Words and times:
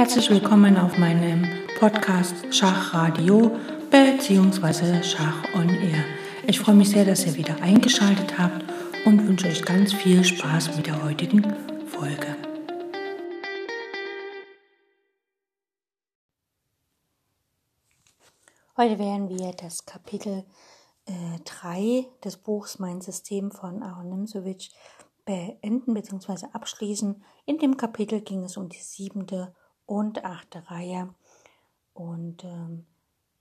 Herzlich 0.00 0.30
willkommen 0.30 0.78
auf 0.78 0.96
meinem 0.96 1.46
Podcast 1.78 2.34
Schachradio 2.54 3.54
bzw. 3.90 5.02
Schach 5.02 5.44
on 5.54 5.68
Air. 5.68 6.02
Ich 6.46 6.58
freue 6.58 6.74
mich 6.74 6.88
sehr, 6.88 7.04
dass 7.04 7.26
ihr 7.26 7.34
wieder 7.34 7.60
eingeschaltet 7.60 8.38
habt 8.38 8.64
und 9.04 9.28
wünsche 9.28 9.48
euch 9.48 9.62
ganz 9.62 9.92
viel 9.92 10.24
Spaß 10.24 10.74
mit 10.78 10.86
der 10.86 11.04
heutigen 11.04 11.42
Folge. 11.86 12.34
Heute 18.78 18.98
werden 18.98 19.28
wir 19.28 19.52
das 19.52 19.84
Kapitel 19.84 20.46
3 21.44 21.78
äh, 21.78 22.06
des 22.24 22.38
Buchs 22.38 22.78
Mein 22.78 23.02
System 23.02 23.50
von 23.50 23.82
Aaron 23.82 24.08
Nimzowitsch 24.08 24.70
beenden 25.26 25.92
bzw. 25.92 26.46
abschließen. 26.54 27.22
In 27.44 27.58
dem 27.58 27.76
Kapitel 27.76 28.22
ging 28.22 28.44
es 28.44 28.56
um 28.56 28.70
die 28.70 28.80
siebente 28.80 29.54
und 29.90 30.24
achte 30.24 30.70
Reihe. 30.70 31.12
Und 31.94 32.44
ähm, 32.44 32.86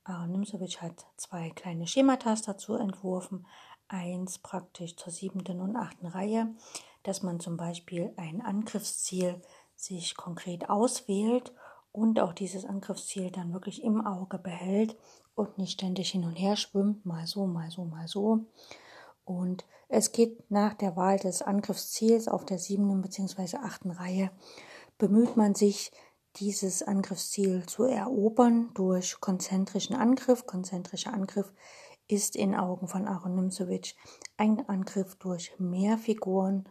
Aaron 0.04 0.32
Nimzowitsch 0.32 0.82
hat 0.82 1.06
zwei 1.16 1.52
kleine 1.52 1.86
Schematas 1.86 2.42
dazu 2.42 2.74
entworfen. 2.74 3.46
Eins 3.88 4.40
praktisch 4.40 4.96
zur 4.96 5.14
siebten 5.14 5.62
und 5.62 5.76
achten 5.76 6.08
Reihe, 6.08 6.56
dass 7.04 7.22
man 7.22 7.40
zum 7.40 7.56
Beispiel 7.56 8.14
ein 8.18 8.42
Angriffsziel 8.42 9.40
sich 9.76 10.18
konkret 10.18 10.72
auswählt 10.72 11.54
und 11.92 12.20
auch 12.20 12.34
dieses 12.34 12.66
Angriffsziel 12.66 13.30
dann 13.30 13.54
wirklich 13.54 13.84
im 13.84 14.04
Auge 14.04 14.40
behält 14.40 14.98
und 15.36 15.60
nicht 15.60 15.74
ständig 15.74 16.10
hin 16.10 16.24
und 16.24 16.34
her 16.34 16.56
schwimmt, 16.56 17.06
mal 17.06 17.28
so, 17.28 17.46
mal 17.46 17.70
so, 17.70 17.86
mal 17.86 18.08
so. 18.08 18.46
Und 19.24 19.66
es 19.88 20.12
geht 20.12 20.50
nach 20.50 20.74
der 20.74 20.96
Wahl 20.96 21.20
des 21.20 21.44
Angriffsziels 21.44 22.28
auf 22.28 22.44
der 22.44 22.58
siebten 22.58 23.04
bzw. 23.04 23.58
achten 23.58 23.92
Reihe, 23.92 24.32
bemüht 24.98 25.38
man 25.38 25.56
sich, 25.56 25.92
dieses 26.36 26.84
Angriffsziel 26.84 27.66
zu 27.66 27.84
erobern 27.84 28.70
durch 28.74 29.20
konzentrischen 29.20 29.96
Angriff. 29.96 30.46
Konzentrischer 30.46 31.14
Angriff 31.14 31.52
ist 32.08 32.36
in 32.36 32.56
Augen 32.56 32.88
von 32.88 33.08
Aaron 33.08 33.36
Nimzowitsch 33.36 33.96
ein 34.38 34.68
Angriff 34.68 35.16
durch 35.16 35.58
mehr 35.60 35.98
Figuren 35.98 36.68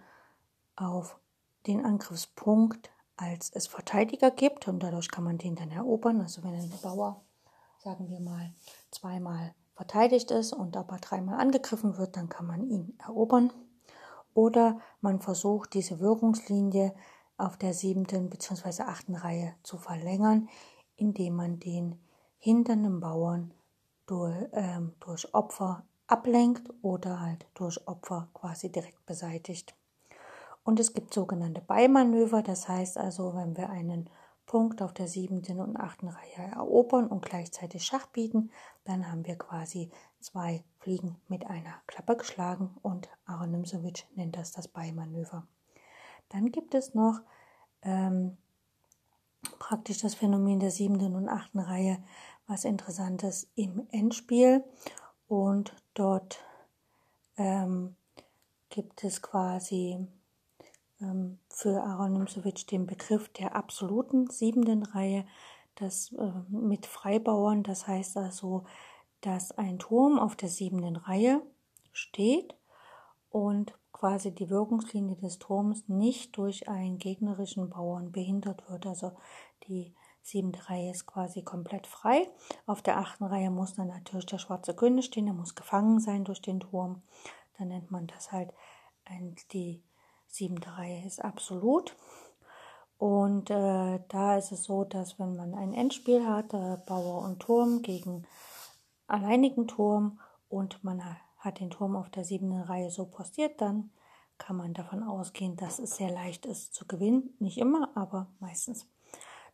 auf 0.76 1.18
den 1.66 1.84
Angriffspunkt, 1.84 2.90
als 3.16 3.50
es 3.52 3.66
Verteidiger 3.66 4.30
gibt 4.30 4.68
und 4.68 4.82
dadurch 4.82 5.10
kann 5.10 5.24
man 5.24 5.38
den 5.38 5.56
dann 5.56 5.70
erobern. 5.70 6.20
Also 6.20 6.42
wenn 6.42 6.54
ein 6.54 6.72
Bauer, 6.82 7.24
sagen 7.78 8.10
wir 8.10 8.20
mal, 8.20 8.54
zweimal 8.90 9.54
verteidigt 9.74 10.30
ist 10.30 10.52
und 10.52 10.76
aber 10.76 10.96
dreimal 10.96 11.40
angegriffen 11.40 11.98
wird, 11.98 12.16
dann 12.16 12.28
kann 12.28 12.46
man 12.46 12.68
ihn 12.68 12.98
erobern. 13.04 13.52
Oder 14.34 14.80
man 15.00 15.20
versucht 15.20 15.74
diese 15.74 16.00
Wirkungslinie 16.00 16.94
auf 17.38 17.56
der 17.56 17.72
siebten 17.72 18.28
bzw. 18.28 18.82
achten 18.82 19.14
Reihe 19.14 19.54
zu 19.62 19.78
verlängern, 19.78 20.48
indem 20.96 21.36
man 21.36 21.58
den 21.58 21.98
hinternden 22.38 23.00
Bauern 23.00 23.54
durch, 24.06 24.36
ähm, 24.52 24.92
durch 25.00 25.32
Opfer 25.34 25.84
ablenkt 26.06 26.68
oder 26.82 27.20
halt 27.20 27.46
durch 27.54 27.86
Opfer 27.86 28.28
quasi 28.34 28.70
direkt 28.70 29.04
beseitigt. 29.06 29.74
Und 30.64 30.80
es 30.80 30.92
gibt 30.92 31.14
sogenannte 31.14 31.60
Beimanöver, 31.60 32.42
das 32.42 32.68
heißt 32.68 32.98
also, 32.98 33.34
wenn 33.34 33.56
wir 33.56 33.70
einen 33.70 34.10
Punkt 34.46 34.80
auf 34.80 34.94
der 34.94 35.08
siebten 35.08 35.60
und 35.60 35.76
achten 35.76 36.08
Reihe 36.08 36.50
erobern 36.52 37.06
und 37.06 37.24
gleichzeitig 37.24 37.84
Schach 37.84 38.06
bieten, 38.06 38.50
dann 38.84 39.10
haben 39.10 39.26
wir 39.26 39.36
quasi 39.36 39.90
zwei 40.20 40.64
Fliegen 40.78 41.16
mit 41.28 41.46
einer 41.46 41.74
Klappe 41.86 42.16
geschlagen 42.16 42.76
und 42.82 43.08
Aaron 43.26 43.50
Nimzowitsch 43.50 44.04
nennt 44.14 44.36
das 44.36 44.52
das 44.52 44.66
Beimanöver. 44.68 45.46
Dann 46.28 46.50
gibt 46.52 46.74
es 46.74 46.94
noch 46.94 47.20
ähm, 47.82 48.36
praktisch 49.58 50.00
das 50.00 50.14
Phänomen 50.14 50.60
der 50.60 50.70
siebten 50.70 51.14
und 51.14 51.28
achten 51.28 51.58
Reihe, 51.58 52.02
was 52.46 52.64
interessantes 52.64 53.50
im 53.54 53.86
Endspiel. 53.90 54.64
Und 55.28 55.74
dort 55.94 56.42
ähm, 57.36 57.96
gibt 58.70 59.04
es 59.04 59.22
quasi 59.22 60.06
ähm, 61.00 61.38
für 61.48 61.82
Aaron 61.82 62.14
Nimzowitsch 62.14 62.70
den 62.70 62.86
Begriff 62.86 63.28
der 63.30 63.54
absoluten 63.54 64.28
siebenden 64.28 64.82
Reihe, 64.82 65.24
das 65.74 66.12
äh, 66.12 66.32
mit 66.48 66.86
Freibauern, 66.86 67.62
das 67.62 67.86
heißt 67.86 68.16
also, 68.16 68.64
dass 69.20 69.52
ein 69.52 69.78
Turm 69.78 70.18
auf 70.18 70.36
der 70.36 70.48
siebenden 70.48 70.96
Reihe 70.96 71.42
steht 71.92 72.56
und 73.30 73.76
quasi 73.98 74.32
die 74.32 74.48
Wirkungslinie 74.48 75.16
des 75.16 75.38
Turms 75.38 75.88
nicht 75.88 76.36
durch 76.36 76.68
einen 76.68 76.98
gegnerischen 76.98 77.68
Bauern 77.68 78.12
behindert 78.12 78.68
wird. 78.70 78.86
Also 78.86 79.12
die 79.66 79.94
siebte 80.22 80.68
Reihe 80.68 80.90
ist 80.90 81.06
quasi 81.06 81.42
komplett 81.42 81.86
frei. 81.86 82.28
Auf 82.66 82.82
der 82.82 82.98
achten 82.98 83.24
Reihe 83.24 83.50
muss 83.50 83.74
dann 83.74 83.88
natürlich 83.88 84.26
der 84.26 84.38
schwarze 84.38 84.74
König 84.74 85.06
stehen, 85.06 85.26
der 85.26 85.34
muss 85.34 85.54
gefangen 85.54 86.00
sein 86.00 86.24
durch 86.24 86.40
den 86.40 86.60
Turm. 86.60 87.02
Dann 87.58 87.68
nennt 87.68 87.90
man 87.90 88.06
das 88.06 88.30
halt 88.30 88.52
die 89.52 89.82
siebte 90.26 90.76
Reihe 90.76 91.04
ist 91.06 91.24
absolut. 91.24 91.96
Und 92.98 93.48
äh, 93.50 94.00
da 94.08 94.36
ist 94.36 94.52
es 94.52 94.64
so, 94.64 94.84
dass 94.84 95.18
wenn 95.18 95.36
man 95.36 95.54
ein 95.54 95.72
Endspiel 95.72 96.26
hat, 96.26 96.52
äh, 96.52 96.76
Bauer 96.84 97.22
und 97.22 97.40
Turm 97.40 97.82
gegen 97.82 98.26
alleinigen 99.06 99.68
Turm 99.68 100.20
und 100.48 100.82
man 100.82 101.04
hat 101.48 101.60
den 101.60 101.70
Turm 101.70 101.96
auf 101.96 102.10
der 102.10 102.24
siebten 102.24 102.52
Reihe 102.52 102.90
so 102.90 103.06
postiert, 103.06 103.60
dann 103.60 103.90
kann 104.38 104.56
man 104.56 104.72
davon 104.72 105.02
ausgehen, 105.02 105.56
dass 105.56 105.78
es 105.80 105.96
sehr 105.96 106.10
leicht 106.10 106.46
ist 106.46 106.74
zu 106.74 106.86
gewinnen. 106.86 107.34
Nicht 107.40 107.58
immer, 107.58 107.90
aber 107.96 108.28
meistens. 108.38 108.86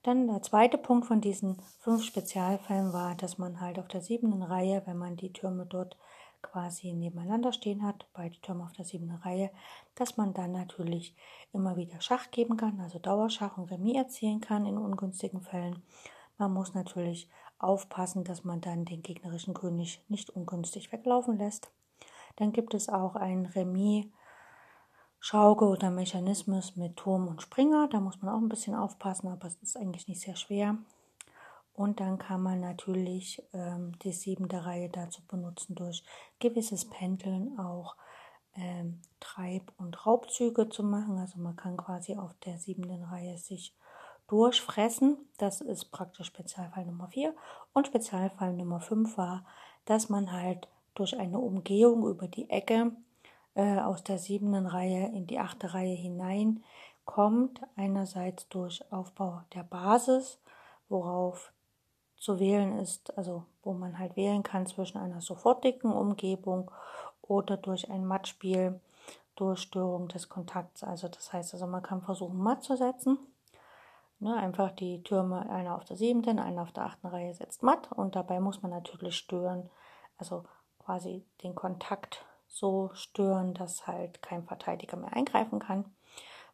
Dann 0.03 0.27
der 0.27 0.43
zweite 0.43 0.77
Punkt 0.77 1.07
von 1.07 1.23
diesen 1.23 1.57
fünf 1.79 2.05
Spezialfällen 2.05 2.93
war, 2.93 3.15
dass 3.15 3.39
man 3.39 3.61
halt 3.61 3.79
auf 3.79 3.89
der 3.89 4.03
siebten 4.03 4.43
Reihe, 4.43 4.83
wenn 4.85 4.99
man 4.99 5.17
die 5.17 5.33
Türme 5.33 5.65
dort 5.65 5.97
quasi 6.43 6.93
nebeneinander 6.93 7.53
stehen 7.53 7.83
hat, 7.83 8.07
beide 8.13 8.39
Türme 8.43 8.65
auf 8.65 8.73
der 8.73 8.85
siebten 8.85 9.13
Reihe, 9.13 9.51
dass 9.95 10.19
man 10.19 10.35
dann 10.35 10.53
natürlich 10.53 11.17
immer 11.55 11.77
wieder 11.77 12.03
Schach 12.03 12.31
geben 12.31 12.59
kann, 12.59 12.81
also 12.81 12.99
Dauerschach 12.99 13.57
und 13.57 13.71
Remis 13.71 13.97
erzielen 13.97 14.43
kann 14.43 14.67
in 14.67 14.77
ungünstigen 14.77 15.41
Fällen. 15.41 15.83
Man 16.37 16.53
muss 16.53 16.75
natürlich 16.75 17.31
aufpassen, 17.59 18.25
dass 18.25 18.45
man 18.45 18.61
dann 18.61 18.85
den 18.85 19.03
gegnerischen 19.03 19.55
König 19.55 20.05
nicht 20.09 20.29
ungünstig 20.29 20.93
weglaufen 20.93 21.39
lässt. 21.39 21.73
Dann 22.37 22.53
gibt 22.53 22.75
es 22.75 22.89
auch 22.89 23.17
ein 23.17 23.47
Remis 23.47 24.07
Schaukel 25.27 25.69
oder 25.69 25.91
Mechanismus 25.91 26.77
mit 26.77 26.97
Turm 26.97 27.29
und 27.29 27.41
Springer. 27.41 27.89
Da 27.89 27.99
muss 27.99 28.21
man 28.21 28.35
auch 28.35 28.39
ein 28.39 28.51
bisschen 28.51 28.75
aufpassen, 28.75 29.29
aber 29.29 29.47
es 29.47 29.57
ist 29.63 29.75
eigentlich 29.75 30.07
nicht 30.07 30.21
sehr 30.21 30.37
schwer. 30.37 30.77
Und 31.73 31.99
dann 31.99 32.19
kann 32.19 32.43
man 32.43 32.61
natürlich 32.61 33.43
ähm, 33.55 33.99
die 34.01 34.13
siebente 34.13 34.67
Reihe 34.67 34.91
dazu 34.91 35.23
benutzen, 35.27 35.77
durch 35.77 36.05
gewisses 36.41 36.91
Pendeln 36.91 37.59
auch 37.59 37.97
ähm, 38.55 39.01
Treib- 39.19 39.73
und 39.79 40.05
Raubzüge 40.05 40.69
zu 40.69 40.83
machen. 40.83 41.19
Also 41.19 41.39
man 41.39 41.57
kann 41.57 41.79
quasi 41.79 42.17
auf 42.17 42.35
der 42.45 42.59
siebten 42.59 43.03
Reihe 43.05 43.39
sich 43.39 43.75
durchfressen. 44.29 45.17
Das 45.39 45.63
ist 45.63 45.87
praktisch 45.87 46.27
Spezialfall 46.27 46.85
Nummer 46.85 47.09
4. 47.09 47.35
Und 47.73 47.87
Spezialfall 47.87 48.53
Nummer 48.53 48.81
5 48.81 49.17
war, 49.17 49.47
dass 49.87 50.11
man 50.11 50.33
halt 50.33 50.69
durch 50.95 51.19
eine 51.19 51.39
Umgehung 51.39 52.07
über 52.07 52.29
die 52.29 52.49
Ecke 52.51 52.93
äh, 53.55 53.79
aus 53.79 54.05
der 54.05 54.19
siebten 54.19 54.67
Reihe 54.67 55.07
in 55.09 55.27
die 55.27 55.39
achte 55.39 55.75
Reihe 55.75 55.95
hinein 55.95 56.63
kommt. 57.05 57.61
Einerseits 57.77 58.49
durch 58.49 58.81
Aufbau 58.93 59.43
der 59.55 59.65
Basis, 59.65 60.41
worauf 60.89 61.53
zu 62.17 62.39
wählen 62.39 62.79
ist, 62.79 63.17
also 63.19 63.45
wo 63.63 63.73
man 63.73 63.99
halt 63.99 64.17
wählen 64.17 64.43
kann 64.43 64.67
zwischen 64.67 64.99
einer 64.99 65.21
sofortigen 65.21 65.93
Umgebung 65.93 66.71
oder 67.23 67.57
durch 67.57 67.91
ein 67.91 68.05
Mattspiel 68.05 68.81
durch 69.37 69.61
Störung 69.61 70.09
des 70.09 70.29
Kontakts. 70.29 70.85
Also 70.85 71.09
das 71.09 71.33
heißt, 71.33 71.55
also 71.55 71.67
man 71.67 71.83
kann 71.83 72.03
versuchen, 72.03 72.39
matt 72.39 72.63
zu 72.63 72.77
setzen. 72.77 73.19
Ne, 74.21 74.37
einfach 74.37 74.71
die 74.71 75.03
Türme, 75.03 75.51
einer 75.51 75.75
auf 75.75 75.85
der 75.85 75.97
siebten, 75.97 76.39
einer 76.39 76.63
auf 76.63 76.73
der 76.73 76.85
achten 76.85 77.09
Reihe 77.09 77.35
setzt 77.35 77.63
matt 77.63 77.91
und 77.93 78.15
dabei 78.15 78.39
muss 78.41 78.63
man 78.63 78.71
natürlich 78.71 79.17
stören, 79.17 79.69
also 80.17 80.45
quasi 80.85 81.25
den 81.43 81.55
Kontakt 81.55 82.25
so 82.47 82.91
stören, 82.95 83.55
dass 83.55 83.87
halt 83.87 84.23
kein 84.23 84.45
Verteidiger 84.45 84.97
mehr 84.97 85.13
eingreifen 85.13 85.59
kann. 85.59 85.85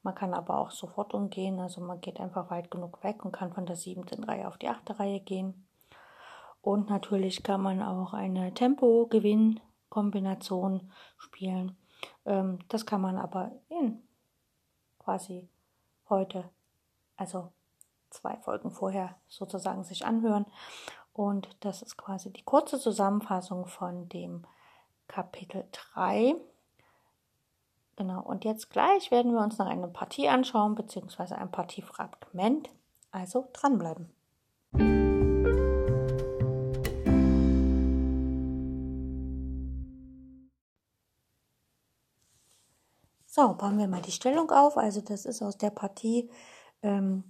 Man 0.03 0.15
kann 0.15 0.33
aber 0.33 0.57
auch 0.59 0.71
sofort 0.71 1.13
umgehen, 1.13 1.61
also 1.61 1.83
man 1.83 2.01
geht 2.01 2.21
einfach 2.21 2.51
weit 2.51 2.71
genug 2.71 3.05
weg 3.05 3.23
und 3.25 3.33
kann 3.33 3.53
von 3.53 3.67
der 3.67 3.77
siebten 3.77 4.25
Reihe 4.25 4.49
auf 4.49 4.57
die 4.57 4.69
achte 4.69 4.99
Reihe 4.99 5.21
gehen. 5.21 5.67
Und 6.63 6.89
natürlich 6.89 7.43
kann 7.43 7.61
man 7.61 7.83
auch 7.83 8.15
eine 8.15 8.55
Tempo-Gewinn-Kombination 8.55 10.91
spielen. 11.19 11.77
Ähm, 12.25 12.61
das 12.69 12.87
kann 12.87 13.03
man 13.03 13.19
aber 13.19 13.53
in 13.69 14.03
quasi 14.99 15.47
heute, 16.09 16.49
also 17.17 17.53
zwei 18.11 18.37
Folgen 18.37 18.71
vorher 18.71 19.17
sozusagen 19.29 19.85
sich 19.85 20.05
anhören. 20.05 20.47
Und 21.21 21.51
das 21.61 21.83
ist 21.83 21.99
quasi 21.99 22.33
die 22.33 22.45
kurze 22.45 22.81
Zusammenfassung 22.81 23.67
von 23.67 24.09
dem 24.09 24.47
Kapitel 25.07 25.69
3. 25.95 26.35
Genau, 27.97 28.23
und 28.23 28.47
jetzt 28.47 28.71
gleich 28.71 29.11
werden 29.11 29.35
wir 29.35 29.43
uns 29.43 29.59
noch 29.59 29.67
eine 29.67 29.89
Partie 29.89 30.31
anschauen, 30.31 30.75
beziehungsweise 30.75 31.37
ein 31.37 31.51
Partiefragment. 31.51 32.71
Also 33.11 33.51
dranbleiben. 33.53 34.09
So, 43.27 43.53
bauen 43.59 43.77
wir 43.77 43.89
mal 43.89 44.01
die 44.01 44.11
Stellung 44.11 44.51
auf. 44.51 44.79
Also 44.79 45.03
das 45.03 45.27
ist 45.27 45.43
aus 45.43 45.59
der 45.59 45.69
Partie 45.69 46.31
ähm, 46.83 47.25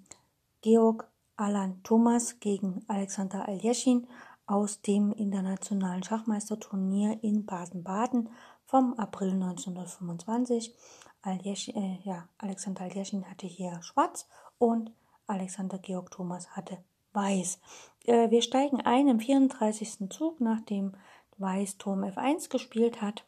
Georg 0.61 1.11
Alan 1.41 1.83
Thomas 1.83 2.39
gegen 2.39 2.85
Alexander 2.87 3.49
Aljeschin 3.49 4.07
aus 4.47 4.83
dem 4.83 5.11
internationalen 5.13 6.03
Schachmeisterturnier 6.03 7.19
in 7.23 7.47
Baden-Baden 7.47 8.29
vom 8.67 8.93
April 8.95 9.31
1925. 9.31 10.75
Aljeschin, 11.23 11.77
äh, 11.77 11.99
ja, 12.05 12.29
Alexander 12.37 12.83
Aljeschin 12.83 13.25
hatte 13.25 13.47
hier 13.47 13.81
schwarz 13.83 14.29
und 14.59 14.93
Alexander 15.27 15.79
Georg 15.79 16.11
Thomas 16.11 16.51
hatte 16.51 16.79
weiß. 17.15 17.59
Äh, 18.05 18.31
wir 18.31 18.43
steigen 18.43 18.83
ein 18.83 19.09
im 19.09 19.19
34. 19.19 20.11
Zug, 20.11 20.41
nachdem 20.41 20.93
Weiß 21.39 21.79
Turm 21.79 22.05
F1 22.05 22.51
gespielt 22.51 23.01
hat. 23.01 23.25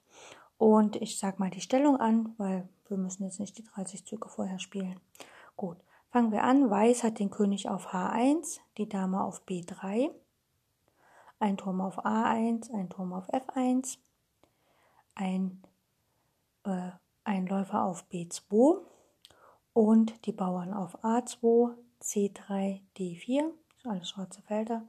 Und 0.58 0.96
ich 0.96 1.18
sage 1.18 1.38
mal 1.38 1.50
die 1.50 1.62
Stellung 1.62 1.96
an, 1.96 2.34
weil 2.36 2.68
wir 2.88 2.98
müssen 2.98 3.24
jetzt 3.24 3.40
nicht 3.40 3.56
die 3.56 3.64
30 3.64 4.04
Züge 4.04 4.28
vorher 4.28 4.58
spielen. 4.58 5.00
Gut, 5.56 5.78
fangen 6.12 6.30
wir 6.30 6.44
an. 6.44 6.70
Weiß 6.70 7.02
hat 7.02 7.18
den 7.18 7.30
König 7.30 7.68
auf 7.68 7.88
H1, 7.92 8.60
die 8.76 8.88
Dame 8.88 9.24
auf 9.24 9.42
B3, 9.46 10.10
ein 11.40 11.56
Turm 11.56 11.80
auf 11.80 12.04
A1, 12.04 12.72
ein 12.72 12.90
Turm 12.90 13.12
auf 13.14 13.28
F1, 13.30 13.96
ein, 15.14 15.62
äh, 16.64 16.90
ein 17.24 17.46
Läufer 17.46 17.84
auf 17.84 18.04
B2 18.12 18.82
und 19.72 20.26
die 20.26 20.32
Bauern 20.32 20.74
auf 20.74 21.02
A2, 21.02 21.74
C3, 22.02 22.80
D4, 22.96 23.50
alles 23.84 24.10
schwarze 24.10 24.42
Felder, 24.42 24.82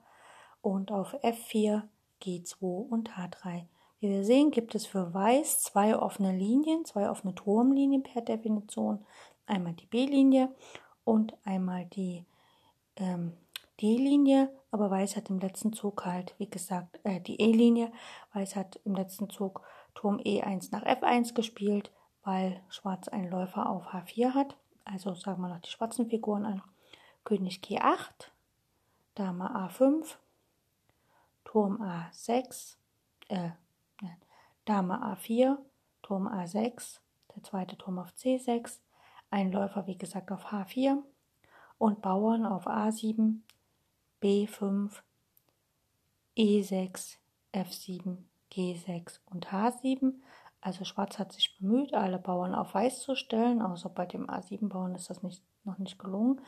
und 0.62 0.92
auf 0.92 1.14
F4, 1.24 1.84
G2 2.22 2.90
und 2.90 3.12
H3. 3.12 3.66
Wie 4.00 4.10
wir 4.10 4.26
sehen, 4.26 4.52
gibt 4.52 4.76
es 4.76 4.86
für 4.86 5.14
Weiß 5.14 5.62
zwei 5.62 5.98
offene 5.98 6.36
Linien, 6.36 6.84
zwei 6.84 7.10
offene 7.10 7.34
Turmlinien 7.34 8.04
per 8.04 8.22
Definition. 8.22 9.06
Einmal 9.46 9.74
die 9.74 9.86
B-Linie 9.86 10.54
und 11.04 11.36
einmal 11.46 11.86
die 11.86 12.26
ähm, 12.96 13.34
D-Linie, 13.82 14.50
aber 14.72 14.90
Weiß 14.90 15.16
hat 15.16 15.30
im 15.30 15.40
letzten 15.40 15.74
Zug 15.74 16.06
halt, 16.06 16.36
wie 16.38 16.50
gesagt, 16.50 17.00
äh, 17.04 17.20
die 17.20 17.40
E-Linie. 17.42 17.92
Weiß 18.34 18.56
hat 18.56 18.80
im 18.86 18.96
letzten 18.96 19.30
Zug 19.30 19.62
Turm 19.94 20.18
E1 20.18 20.70
nach 20.72 20.84
F1 20.84 21.34
gespielt, 21.34 21.92
weil 22.24 22.62
Schwarz 22.70 23.08
einen 23.08 23.30
Läufer 23.30 23.70
auf 23.70 23.88
H4 23.88 24.34
hat. 24.34 24.58
Also 24.86 25.14
sagen 25.14 25.42
wir 25.42 25.50
noch 25.50 25.60
die 25.62 25.70
schwarzen 25.70 26.10
Figuren 26.10 26.46
an. 26.46 26.62
König 27.24 27.62
G8, 27.64 28.32
Dame 29.16 29.50
A5, 29.56 30.16
Turm 31.46 31.82
A6, 31.82 32.76
äh, 33.30 33.52
Dame 34.66 34.96
A4, 34.96 35.58
Turm 36.02 36.28
A6, 36.28 37.00
der 37.36 37.44
zweite 37.44 37.78
Turm 37.78 38.00
auf 38.00 38.10
C6, 38.12 38.80
ein 39.34 39.52
Läufer 39.52 39.88
wie 39.88 39.98
gesagt 39.98 40.32
auf 40.32 40.46
H4 40.46 41.02
und 41.80 42.02
Bauern 42.04 42.46
auf 42.46 42.68
A7, 42.68 43.40
B5, 44.22 44.92
E6, 46.38 47.18
F7, 47.52 48.18
G6 48.52 49.20
und 49.26 49.48
H7. 49.48 50.14
Also 50.62 50.86
Schwarz 50.86 51.18
hat 51.18 51.34
sich 51.34 51.58
bemüht, 51.58 51.96
alle 51.96 52.20
Bauern 52.20 52.54
auf 52.54 52.76
Weiß 52.76 53.02
zu 53.02 53.16
stellen, 53.16 53.64
außer 53.64 53.90
bei 53.90 54.06
dem 54.06 54.30
A7-Bauern 54.30 54.94
ist 54.94 55.10
das 55.10 55.24
nicht, 55.24 55.44
noch 55.64 55.80
nicht 55.80 55.98
gelungen, 55.98 56.40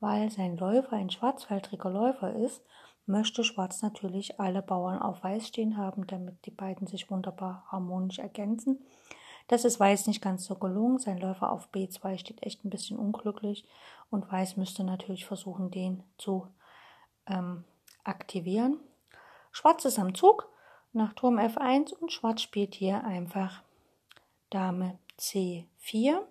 weil 0.00 0.28
sein 0.30 0.56
Läufer 0.56 0.96
ein 0.96 1.10
schwarzfeldriger 1.10 1.90
Läufer 1.90 2.34
ist, 2.34 2.60
möchte 3.06 3.44
Schwarz 3.44 3.82
natürlich 3.82 4.40
alle 4.40 4.62
Bauern 4.62 5.00
auf 5.00 5.22
Weiß 5.22 5.46
stehen 5.46 5.76
haben, 5.76 6.08
damit 6.08 6.44
die 6.44 6.50
beiden 6.50 6.88
sich 6.88 7.08
wunderbar 7.08 7.64
harmonisch 7.70 8.18
ergänzen. 8.18 8.84
Das 9.52 9.66
ist 9.66 9.78
Weiß 9.78 10.06
nicht 10.06 10.22
ganz 10.22 10.46
so 10.46 10.54
gelungen. 10.54 10.98
Sein 10.98 11.18
Läufer 11.18 11.52
auf 11.52 11.68
B2 11.74 12.16
steht 12.16 12.42
echt 12.42 12.64
ein 12.64 12.70
bisschen 12.70 12.98
unglücklich 12.98 13.66
und 14.10 14.32
Weiß 14.32 14.56
müsste 14.56 14.82
natürlich 14.82 15.26
versuchen, 15.26 15.70
den 15.70 16.02
zu 16.16 16.48
ähm, 17.26 17.62
aktivieren. 18.02 18.80
Schwarz 19.50 19.84
ist 19.84 19.98
am 19.98 20.14
Zug 20.14 20.48
nach 20.94 21.12
Turm 21.12 21.38
F1 21.38 21.92
und 21.92 22.10
Schwarz 22.10 22.40
spielt 22.40 22.74
hier 22.74 23.04
einfach 23.04 23.60
Dame 24.48 24.98
C4. 25.18 26.22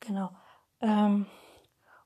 Genau. 0.00 0.30
Ähm, 0.82 1.24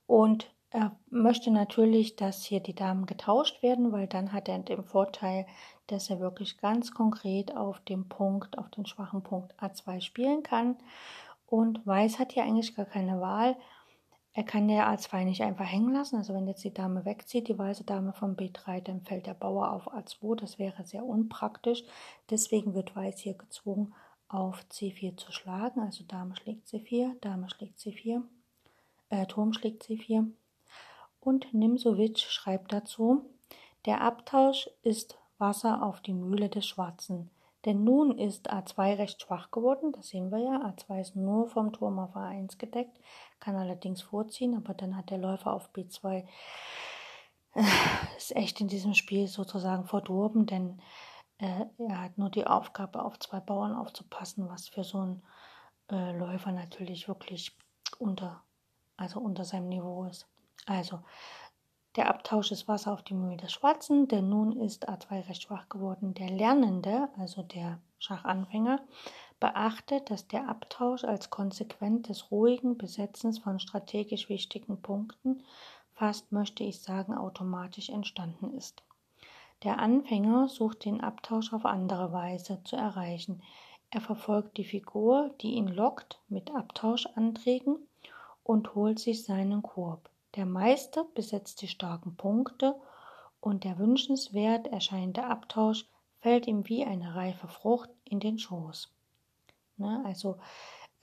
und 0.06 0.48
er 0.70 0.96
möchte 1.10 1.50
natürlich, 1.50 2.14
dass 2.14 2.44
hier 2.44 2.60
die 2.60 2.74
Damen 2.74 3.06
getauscht 3.06 3.62
werden, 3.62 3.90
weil 3.90 4.06
dann 4.06 4.32
hat 4.32 4.48
er 4.48 4.58
den 4.60 4.84
Vorteil, 4.84 5.46
dass 5.88 6.10
er 6.10 6.20
wirklich 6.20 6.58
ganz 6.58 6.92
konkret 6.92 7.56
auf 7.56 7.80
dem 7.80 8.08
Punkt, 8.08 8.56
auf 8.56 8.70
den 8.70 8.86
schwachen 8.86 9.22
Punkt 9.22 9.52
A2 9.60 10.00
spielen 10.00 10.44
kann. 10.44 10.76
Und 11.46 11.84
Weiß 11.84 12.20
hat 12.20 12.32
hier 12.32 12.44
eigentlich 12.44 12.76
gar 12.76 12.86
keine 12.86 13.20
Wahl. 13.20 13.56
Er 14.32 14.44
kann 14.44 14.68
der 14.68 14.88
A2 14.88 15.24
nicht 15.24 15.42
einfach 15.42 15.64
hängen 15.64 15.92
lassen. 15.92 16.16
Also 16.16 16.34
wenn 16.34 16.46
jetzt 16.46 16.62
die 16.62 16.72
Dame 16.72 17.04
wegzieht, 17.04 17.48
die 17.48 17.58
weiße 17.58 17.82
Dame 17.82 18.12
vom 18.12 18.36
B3, 18.36 18.80
dann 18.80 19.00
fällt 19.00 19.26
der 19.26 19.34
Bauer 19.34 19.72
auf 19.72 19.92
A2. 19.92 20.36
Das 20.36 20.60
wäre 20.60 20.84
sehr 20.84 21.04
unpraktisch. 21.04 21.82
Deswegen 22.30 22.74
wird 22.74 22.94
Weiß 22.94 23.18
hier 23.18 23.34
gezwungen, 23.34 23.92
auf 24.28 24.64
C4 24.70 25.16
zu 25.16 25.32
schlagen. 25.32 25.80
Also 25.80 26.04
Dame 26.04 26.36
schlägt 26.36 26.68
C4, 26.68 27.18
Dame 27.20 27.50
schlägt 27.50 27.80
C4, 27.80 28.22
äh, 29.08 29.26
Turm 29.26 29.52
schlägt 29.52 29.82
C4. 29.82 30.30
Und 31.20 31.52
Nimsowitsch 31.52 32.26
schreibt 32.28 32.72
dazu, 32.72 33.24
der 33.86 34.00
Abtausch 34.00 34.70
ist 34.82 35.18
Wasser 35.38 35.82
auf 35.82 36.00
die 36.00 36.12
Mühle 36.12 36.48
des 36.48 36.66
Schwarzen. 36.66 37.30
Denn 37.66 37.84
nun 37.84 38.18
ist 38.18 38.50
A2 38.50 38.96
recht 38.96 39.20
schwach 39.20 39.50
geworden, 39.50 39.92
das 39.92 40.08
sehen 40.08 40.30
wir 40.30 40.38
ja. 40.38 40.66
A2 40.66 41.00
ist 41.00 41.16
nur 41.16 41.48
vom 41.48 41.72
Turm 41.72 41.98
auf 41.98 42.16
A1 42.16 42.56
gedeckt, 42.56 42.98
kann 43.38 43.54
allerdings 43.54 44.00
vorziehen, 44.00 44.56
aber 44.56 44.72
dann 44.72 44.96
hat 44.96 45.10
der 45.10 45.18
Läufer 45.18 45.52
auf 45.52 45.70
B2 45.74 46.24
äh, 47.54 47.62
ist 48.16 48.34
echt 48.34 48.60
in 48.60 48.68
diesem 48.68 48.94
Spiel 48.94 49.26
sozusagen 49.26 49.84
verdorben, 49.84 50.46
denn 50.46 50.80
äh, 51.38 51.66
er 51.78 52.02
hat 52.02 52.16
nur 52.16 52.30
die 52.30 52.46
Aufgabe, 52.46 53.02
auf 53.02 53.18
zwei 53.18 53.40
Bauern 53.40 53.74
aufzupassen, 53.74 54.48
was 54.48 54.68
für 54.68 54.84
so 54.84 54.98
einen 54.98 55.22
äh, 55.90 56.16
Läufer 56.16 56.52
natürlich 56.52 57.08
wirklich 57.08 57.56
unter, 57.98 58.42
also 58.96 59.20
unter 59.20 59.44
seinem 59.44 59.68
Niveau 59.68 60.04
ist. 60.04 60.26
Also, 60.66 61.00
der 61.96 62.08
Abtausch 62.08 62.52
ist 62.52 62.68
Wasser 62.68 62.92
auf 62.92 63.02
die 63.02 63.14
Mühle 63.14 63.36
des 63.36 63.52
Schwarzen, 63.52 64.06
denn 64.06 64.28
nun 64.28 64.52
ist 64.52 64.88
A2 64.88 65.28
recht 65.28 65.42
schwach 65.42 65.68
geworden. 65.68 66.14
Der 66.14 66.30
Lernende, 66.30 67.08
also 67.18 67.42
der 67.42 67.80
Schachanfänger, 67.98 68.80
beachtet, 69.40 70.10
dass 70.10 70.28
der 70.28 70.48
Abtausch 70.48 71.02
als 71.02 71.30
Konsequenz 71.30 72.06
des 72.06 72.30
ruhigen 72.30 72.78
Besetzens 72.78 73.40
von 73.40 73.58
strategisch 73.58 74.28
wichtigen 74.28 74.80
Punkten 74.80 75.42
fast, 76.00 76.32
möchte 76.32 76.64
ich 76.64 76.80
sagen, 76.80 77.14
automatisch 77.14 77.90
entstanden 77.90 78.56
ist. 78.56 78.82
Der 79.64 79.78
Anfänger 79.78 80.48
sucht 80.48 80.86
den 80.86 81.02
Abtausch 81.02 81.52
auf 81.52 81.66
andere 81.66 82.12
Weise 82.12 82.62
zu 82.64 82.76
erreichen. 82.76 83.42
Er 83.90 84.00
verfolgt 84.00 84.56
die 84.56 84.64
Figur, 84.64 85.34
die 85.40 85.54
ihn 85.54 85.68
lockt, 85.68 86.20
mit 86.28 86.54
Abtauschanträgen 86.54 87.76
und 88.44 88.74
holt 88.74 88.98
sich 88.98 89.24
seinen 89.24 89.62
Korb. 89.62 90.08
Der 90.36 90.46
Meister 90.46 91.04
besetzt 91.14 91.62
die 91.62 91.68
starken 91.68 92.16
Punkte 92.16 92.74
und 93.40 93.64
der 93.64 93.78
wünschenswert 93.78 94.68
erscheinende 94.68 95.24
Abtausch 95.24 95.86
fällt 96.20 96.46
ihm 96.46 96.68
wie 96.68 96.84
eine 96.84 97.14
reife 97.14 97.48
Frucht 97.48 97.90
in 98.04 98.20
den 98.20 98.38
Schoß. 98.38 98.92
Ne? 99.76 100.02
Also 100.04 100.38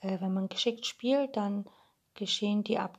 äh, 0.00 0.20
wenn 0.20 0.32
man 0.32 0.48
geschickt 0.48 0.86
spielt, 0.86 1.36
dann 1.36 1.66
geschehen 2.14 2.64
die 2.64 2.78
Ab 2.78 2.98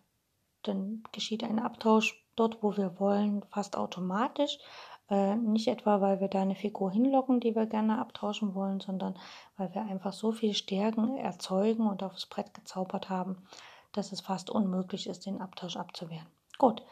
dann 0.64 1.04
geschieht 1.14 1.44
ein 1.44 1.58
Abtausch 1.58 2.22
dort, 2.36 2.62
wo 2.62 2.76
wir 2.76 3.00
wollen, 3.00 3.44
fast 3.50 3.78
automatisch. 3.78 4.60
Äh, 5.10 5.36
nicht 5.38 5.68
etwa, 5.68 6.02
weil 6.02 6.20
wir 6.20 6.28
da 6.28 6.42
eine 6.42 6.56
Figur 6.56 6.92
hinlocken, 6.92 7.40
die 7.40 7.56
wir 7.56 7.66
gerne 7.66 7.98
abtauschen 7.98 8.54
wollen, 8.54 8.80
sondern 8.80 9.18
weil 9.58 9.74
wir 9.74 9.82
einfach 9.84 10.14
so 10.14 10.32
viel 10.32 10.54
Stärken 10.54 11.18
erzeugen 11.18 11.88
und 11.88 12.04
aufs 12.04 12.26
Brett 12.28 12.54
gezaubert 12.54 13.10
haben, 13.10 13.48
dass 13.92 14.12
es 14.12 14.22
fast 14.22 14.50
unmöglich 14.50 15.08
ist, 15.08 15.26
den 15.26 15.42
Abtausch 15.42 15.78
abzuwehren. 15.78 16.28
Gut, 16.58 16.84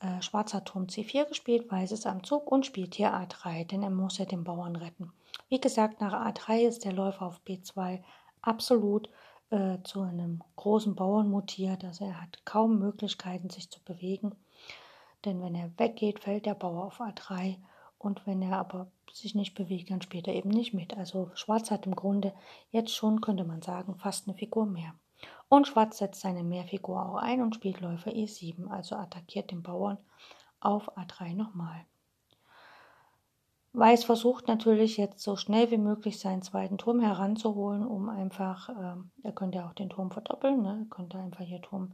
äh, 0.00 0.20
schwarzer 0.22 0.64
Turm 0.64 0.84
C4 0.84 1.26
gespielt, 1.26 1.70
weiß 1.70 1.92
ist 1.92 2.06
am 2.06 2.24
Zug 2.24 2.50
und 2.50 2.66
spielt 2.66 2.94
hier 2.94 3.14
A3, 3.14 3.66
denn 3.66 3.82
er 3.82 3.90
muss 3.90 4.18
ja 4.18 4.24
den 4.24 4.44
Bauern 4.44 4.76
retten. 4.76 5.12
Wie 5.48 5.60
gesagt, 5.60 6.00
nach 6.00 6.12
A3 6.12 6.66
ist 6.66 6.84
der 6.84 6.92
Läufer 6.92 7.26
auf 7.26 7.40
B2 7.46 8.02
absolut 8.42 9.08
äh, 9.50 9.78
zu 9.84 10.02
einem 10.02 10.42
großen 10.56 10.94
Bauern 10.94 11.30
mutiert, 11.30 11.84
also 11.84 12.04
er 12.04 12.20
hat 12.20 12.44
kaum 12.44 12.78
Möglichkeiten, 12.78 13.50
sich 13.50 13.70
zu 13.70 13.80
bewegen, 13.84 14.34
denn 15.24 15.42
wenn 15.42 15.54
er 15.54 15.70
weggeht, 15.78 16.20
fällt 16.20 16.46
der 16.46 16.54
Bauer 16.54 16.84
auf 16.84 17.00
A3 17.00 17.56
Und 17.98 18.26
wenn 18.26 18.42
er 18.42 18.58
aber 18.58 18.86
sich 19.12 19.34
nicht 19.34 19.54
bewegt, 19.54 19.90
dann 19.90 20.02
spielt 20.02 20.28
er 20.28 20.34
eben 20.34 20.50
nicht 20.50 20.74
mit. 20.74 20.96
Also 20.96 21.30
Schwarz 21.34 21.70
hat 21.70 21.86
im 21.86 21.96
Grunde 21.96 22.32
jetzt 22.70 22.94
schon, 22.94 23.20
könnte 23.20 23.44
man 23.44 23.62
sagen, 23.62 23.96
fast 23.96 24.28
eine 24.28 24.36
Figur 24.36 24.66
mehr. 24.66 24.94
Und 25.48 25.68
Schwarz 25.68 25.98
setzt 25.98 26.20
seine 26.20 26.42
Mehrfigur 26.42 27.04
auch 27.04 27.16
ein 27.16 27.40
und 27.40 27.54
spielt 27.54 27.80
Läufer 27.80 28.10
E7, 28.10 28.68
also 28.68 28.96
attackiert 28.96 29.50
den 29.50 29.62
Bauern 29.62 29.98
auf 30.60 30.96
A3 30.96 31.34
nochmal. 31.34 31.84
Weiß 33.72 34.04
versucht 34.04 34.48
natürlich 34.48 34.96
jetzt 34.96 35.20
so 35.20 35.36
schnell 35.36 35.70
wie 35.70 35.76
möglich 35.76 36.18
seinen 36.18 36.40
zweiten 36.40 36.78
Turm 36.78 36.98
heranzuholen, 36.98 37.86
um 37.86 38.08
einfach, 38.08 38.70
äh, 38.70 38.96
er 39.22 39.32
könnte 39.32 39.66
auch 39.66 39.74
den 39.74 39.90
Turm 39.90 40.10
verdoppeln, 40.10 40.62
ne? 40.62 40.78
er 40.84 40.88
könnte 40.88 41.18
einfach 41.18 41.44
hier 41.44 41.60
Turm 41.60 41.92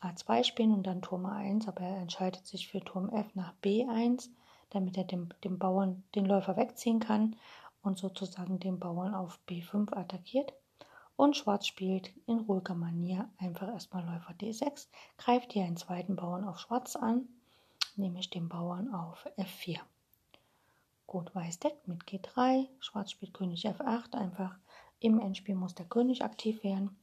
A2 0.00 0.44
spielen 0.44 0.72
und 0.72 0.86
dann 0.86 1.02
Turm 1.02 1.26
A1, 1.26 1.66
aber 1.66 1.80
er 1.80 1.96
entscheidet 1.96 2.46
sich 2.46 2.68
für 2.68 2.78
Turm 2.80 3.08
F 3.10 3.34
nach 3.34 3.52
B1, 3.64 4.28
damit 4.70 4.96
er 4.96 5.04
dem, 5.04 5.30
dem 5.42 5.58
Bauern 5.58 6.04
den 6.14 6.24
Läufer 6.24 6.56
wegziehen 6.56 7.00
kann 7.00 7.34
und 7.82 7.98
sozusagen 7.98 8.60
den 8.60 8.78
Bauern 8.78 9.12
auf 9.14 9.40
B5 9.48 9.92
attackiert. 9.92 10.52
Und 11.18 11.36
Schwarz 11.36 11.66
spielt 11.66 12.12
in 12.28 12.38
ruhiger 12.38 12.76
Manier 12.76 13.28
einfach 13.38 13.66
erstmal 13.66 14.06
Läufer 14.06 14.34
D6, 14.34 14.86
greift 15.16 15.52
hier 15.52 15.64
einen 15.64 15.76
zweiten 15.76 16.14
Bauern 16.14 16.44
auf 16.44 16.60
Schwarz 16.60 16.94
an, 16.94 17.26
nämlich 17.96 18.30
den 18.30 18.48
Bauern 18.48 18.94
auf 18.94 19.26
F4. 19.36 19.80
Gut, 21.08 21.34
Weiß 21.34 21.58
deckt 21.58 21.88
mit 21.88 22.04
G3, 22.04 22.68
Schwarz 22.78 23.10
spielt 23.10 23.34
König 23.34 23.66
F8, 23.66 24.14
einfach 24.14 24.54
im 25.00 25.18
Endspiel 25.18 25.56
muss 25.56 25.74
der 25.74 25.86
König 25.86 26.22
aktiv 26.22 26.62
werden. 26.62 26.96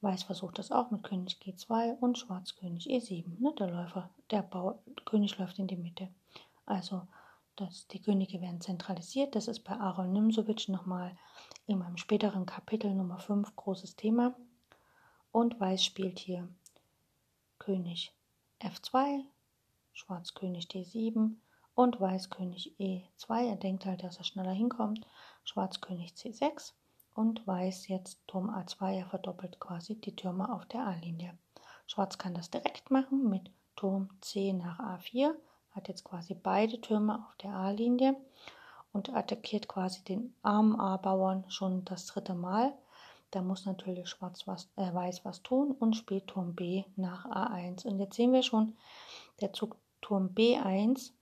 Weiß 0.00 0.22
versucht 0.22 0.58
das 0.58 0.72
auch 0.72 0.90
mit 0.90 1.02
König 1.02 1.36
G2 1.44 1.98
und 1.98 2.16
Schwarz 2.16 2.56
König 2.56 2.86
E7. 2.86 3.38
Ne? 3.38 3.52
Der 3.58 3.66
Läufer, 3.68 4.08
der 4.30 4.44
Bau, 4.44 4.78
König 5.04 5.36
läuft 5.36 5.58
in 5.58 5.66
die 5.66 5.76
Mitte. 5.76 6.08
Also 6.64 7.02
das, 7.56 7.86
die 7.88 8.00
Könige 8.00 8.40
werden 8.40 8.62
zentralisiert. 8.62 9.34
Das 9.34 9.46
ist 9.46 9.60
bei 9.60 9.78
Aaron 9.78 10.14
Nimzowitsch 10.14 10.70
nochmal 10.70 11.14
in 11.66 11.78
meinem 11.78 11.96
späteren 11.96 12.46
Kapitel 12.46 12.94
Nummer 12.94 13.18
5 13.18 13.56
großes 13.56 13.96
Thema. 13.96 14.36
Und 15.32 15.58
Weiß 15.60 15.84
spielt 15.84 16.18
hier 16.18 16.48
König 17.58 18.14
F2, 18.60 19.24
Schwarz 19.92 20.34
König 20.34 20.66
D7, 20.66 21.36
und 21.76 22.00
Weiß 22.00 22.30
König 22.30 22.74
E2. 22.80 23.50
Er 23.50 23.56
denkt 23.56 23.84
halt, 23.84 24.02
dass 24.02 24.16
er 24.16 24.24
schneller 24.24 24.52
hinkommt. 24.52 25.06
Schwarz 25.44 25.80
König 25.80 26.14
C6 26.14 26.72
und 27.14 27.46
Weiß 27.46 27.88
jetzt 27.88 28.26
Turm 28.26 28.50
A2. 28.50 28.98
Er 28.98 29.06
verdoppelt 29.06 29.60
quasi 29.60 29.94
die 29.94 30.16
Türme 30.16 30.52
auf 30.52 30.64
der 30.66 30.86
A-Linie. 30.86 31.36
Schwarz 31.86 32.18
kann 32.18 32.34
das 32.34 32.50
direkt 32.50 32.90
machen 32.90 33.28
mit 33.28 33.50
Turm 33.76 34.08
C 34.22 34.52
nach 34.54 34.80
A4. 34.80 35.34
Hat 35.70 35.88
jetzt 35.88 36.04
quasi 36.04 36.34
beide 36.34 36.80
Türme 36.80 37.26
auf 37.26 37.36
der 37.36 37.50
A-Linie 37.50 38.16
und 38.96 39.14
attackiert 39.14 39.68
quasi 39.68 40.02
den 40.02 40.34
armen 40.42 40.80
A-Bauern 40.80 41.44
schon 41.48 41.84
das 41.84 42.06
dritte 42.06 42.34
Mal. 42.34 42.72
Da 43.30 43.42
muss 43.42 43.66
natürlich 43.66 44.08
Schwarz 44.08 44.46
was, 44.46 44.70
äh, 44.76 44.92
Weiß 44.92 45.22
was 45.24 45.42
tun 45.42 45.72
und 45.72 45.96
spielt 45.96 46.28
Turm 46.28 46.54
B 46.54 46.84
nach 46.96 47.26
A1. 47.26 47.86
Und 47.86 47.98
jetzt 47.98 48.16
sehen 48.16 48.32
wir 48.32 48.42
schon, 48.42 48.74
der 49.42 49.52
Zug 49.52 49.76
Turm 50.00 50.30
B1 50.34 51.12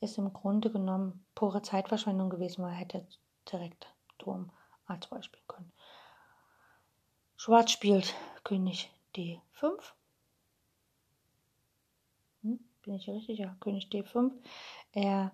ist 0.00 0.18
im 0.18 0.32
Grunde 0.32 0.70
genommen 0.72 1.24
pure 1.36 1.62
Zeitverschwendung 1.62 2.30
gewesen, 2.30 2.64
weil 2.64 2.72
er 2.72 2.78
hätte 2.78 3.06
direkt 3.50 3.86
Turm 4.18 4.50
A2 4.88 5.22
spielen 5.22 5.46
können. 5.46 5.72
Schwarz 7.36 7.70
spielt 7.70 8.12
König 8.42 8.90
D5. 9.14 9.40
Hm, 12.42 12.58
bin 12.82 12.94
ich 12.94 13.08
richtig? 13.08 13.38
Ja, 13.38 13.56
König 13.60 13.88
D5. 13.90 14.32
Er 14.92 15.30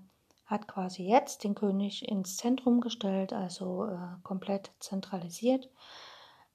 hat 0.50 0.66
quasi 0.66 1.04
jetzt 1.04 1.44
den 1.44 1.54
König 1.54 2.08
ins 2.08 2.36
Zentrum 2.36 2.80
gestellt, 2.80 3.32
also 3.32 3.86
äh, 3.86 3.96
komplett 4.22 4.72
zentralisiert. 4.80 5.70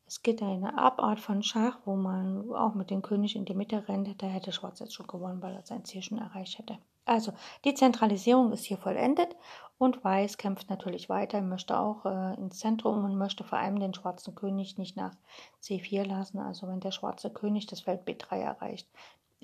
Es 0.08 0.22
gibt 0.22 0.44
eine 0.44 0.78
Abart 0.78 1.20
von 1.20 1.42
Schach, 1.42 1.80
wo 1.86 1.96
man 1.96 2.54
auch 2.54 2.76
mit 2.76 2.92
dem 2.92 3.02
König 3.02 3.36
in 3.36 3.46
die 3.46 3.56
Mitte 3.56 3.88
rennt. 3.88 4.22
Da 4.22 4.28
hätte 4.28 4.52
Schwarz 4.52 4.80
jetzt 4.80 4.94
schon 4.94 5.08
gewonnen, 5.08 5.42
weil 5.42 5.56
er 5.56 5.66
sein 5.66 5.84
Ziel 5.84 6.04
schon 6.04 6.20
erreicht 6.20 6.60
hätte. 6.60 6.78
Also 7.06 7.34
die 7.64 7.74
Zentralisierung 7.74 8.52
ist 8.52 8.66
hier 8.66 8.78
vollendet 8.78 9.36
und 9.78 10.04
Weiß 10.04 10.38
kämpft 10.38 10.70
natürlich 10.70 11.08
weiter, 11.08 11.42
möchte 11.42 11.80
auch 11.80 12.06
äh, 12.06 12.34
ins 12.36 12.60
Zentrum 12.60 13.04
und 13.04 13.18
möchte 13.18 13.44
vor 13.44 13.60
allem 13.60 13.80
den 13.80 13.94
schwarzen 13.94 14.34
König 14.36 14.78
nicht 14.78 14.96
nach 14.98 15.14
C4 15.62 16.04
lassen. 16.04 16.40
Also 16.40 16.68
wenn 16.68 16.80
der 16.80 16.92
schwarze 16.92 17.30
König 17.30 17.68
das 17.68 17.82
Feld 17.82 18.08
B3 18.08 18.38
erreicht, 18.38 18.88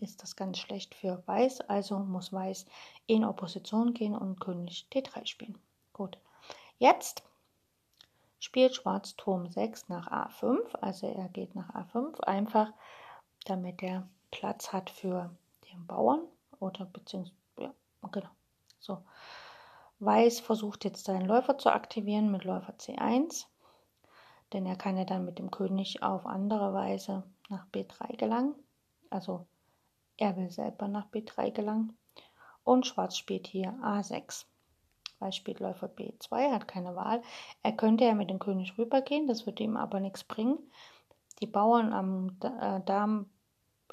ist 0.01 0.23
das 0.23 0.35
ganz 0.35 0.57
schlecht 0.57 0.95
für 0.95 1.23
Weiß. 1.25 1.61
Also 1.61 1.99
muss 1.99 2.33
Weiß 2.33 2.65
in 3.07 3.23
Opposition 3.23 3.93
gehen 3.93 4.15
und 4.15 4.39
König 4.39 4.87
D3 4.93 5.25
spielen. 5.25 5.57
Gut, 5.93 6.17
jetzt 6.79 7.23
spielt 8.39 8.75
Schwarz 8.75 9.15
Turm 9.15 9.47
6 9.47 9.89
nach 9.89 10.11
A5. 10.11 10.75
Also 10.81 11.07
er 11.07 11.29
geht 11.29 11.55
nach 11.55 11.69
A5 11.75 12.19
einfach, 12.21 12.71
damit 13.45 13.81
er 13.83 14.07
Platz 14.31 14.73
hat 14.73 14.89
für 14.89 15.29
den 15.71 15.85
Bauern 15.87 16.21
oder 16.59 16.85
beziehungsweise 16.85 17.41
Genau. 18.11 18.29
So. 18.79 19.03
Weiß 19.99 20.39
versucht 20.39 20.83
jetzt 20.83 21.05
seinen 21.05 21.27
Läufer 21.27 21.57
zu 21.57 21.71
aktivieren 21.71 22.31
mit 22.31 22.43
Läufer 22.43 22.73
C1, 22.73 23.45
denn 24.51 24.65
er 24.65 24.75
kann 24.75 24.97
ja 24.97 25.05
dann 25.05 25.25
mit 25.25 25.37
dem 25.37 25.51
König 25.51 26.01
auf 26.01 26.25
andere 26.25 26.73
Weise 26.73 27.23
nach 27.49 27.67
B3 27.67 28.17
gelangen. 28.17 28.55
Also 29.11 29.45
er 30.21 30.37
will 30.37 30.51
selber 30.51 30.87
nach 30.87 31.07
B3 31.09 31.51
gelangen. 31.51 31.97
Und 32.63 32.85
Schwarz 32.85 33.17
spielt 33.17 33.47
hier 33.47 33.73
A6. 33.83 34.45
Weiß 35.17 35.35
spielt 35.35 35.59
Läufer 35.59 35.87
B2, 35.87 36.51
hat 36.51 36.67
keine 36.67 36.95
Wahl. 36.95 37.23
Er 37.63 37.71
könnte 37.71 38.05
ja 38.05 38.13
mit 38.13 38.29
dem 38.29 38.39
König 38.39 38.77
rübergehen, 38.77 39.27
das 39.27 39.45
würde 39.45 39.63
ihm 39.63 39.77
aber 39.77 39.99
nichts 39.99 40.23
bringen. 40.23 40.59
Die 41.41 41.47
Bauern 41.47 41.91
am 41.91 42.37
äh, 42.41 42.81
Darm 42.85 43.31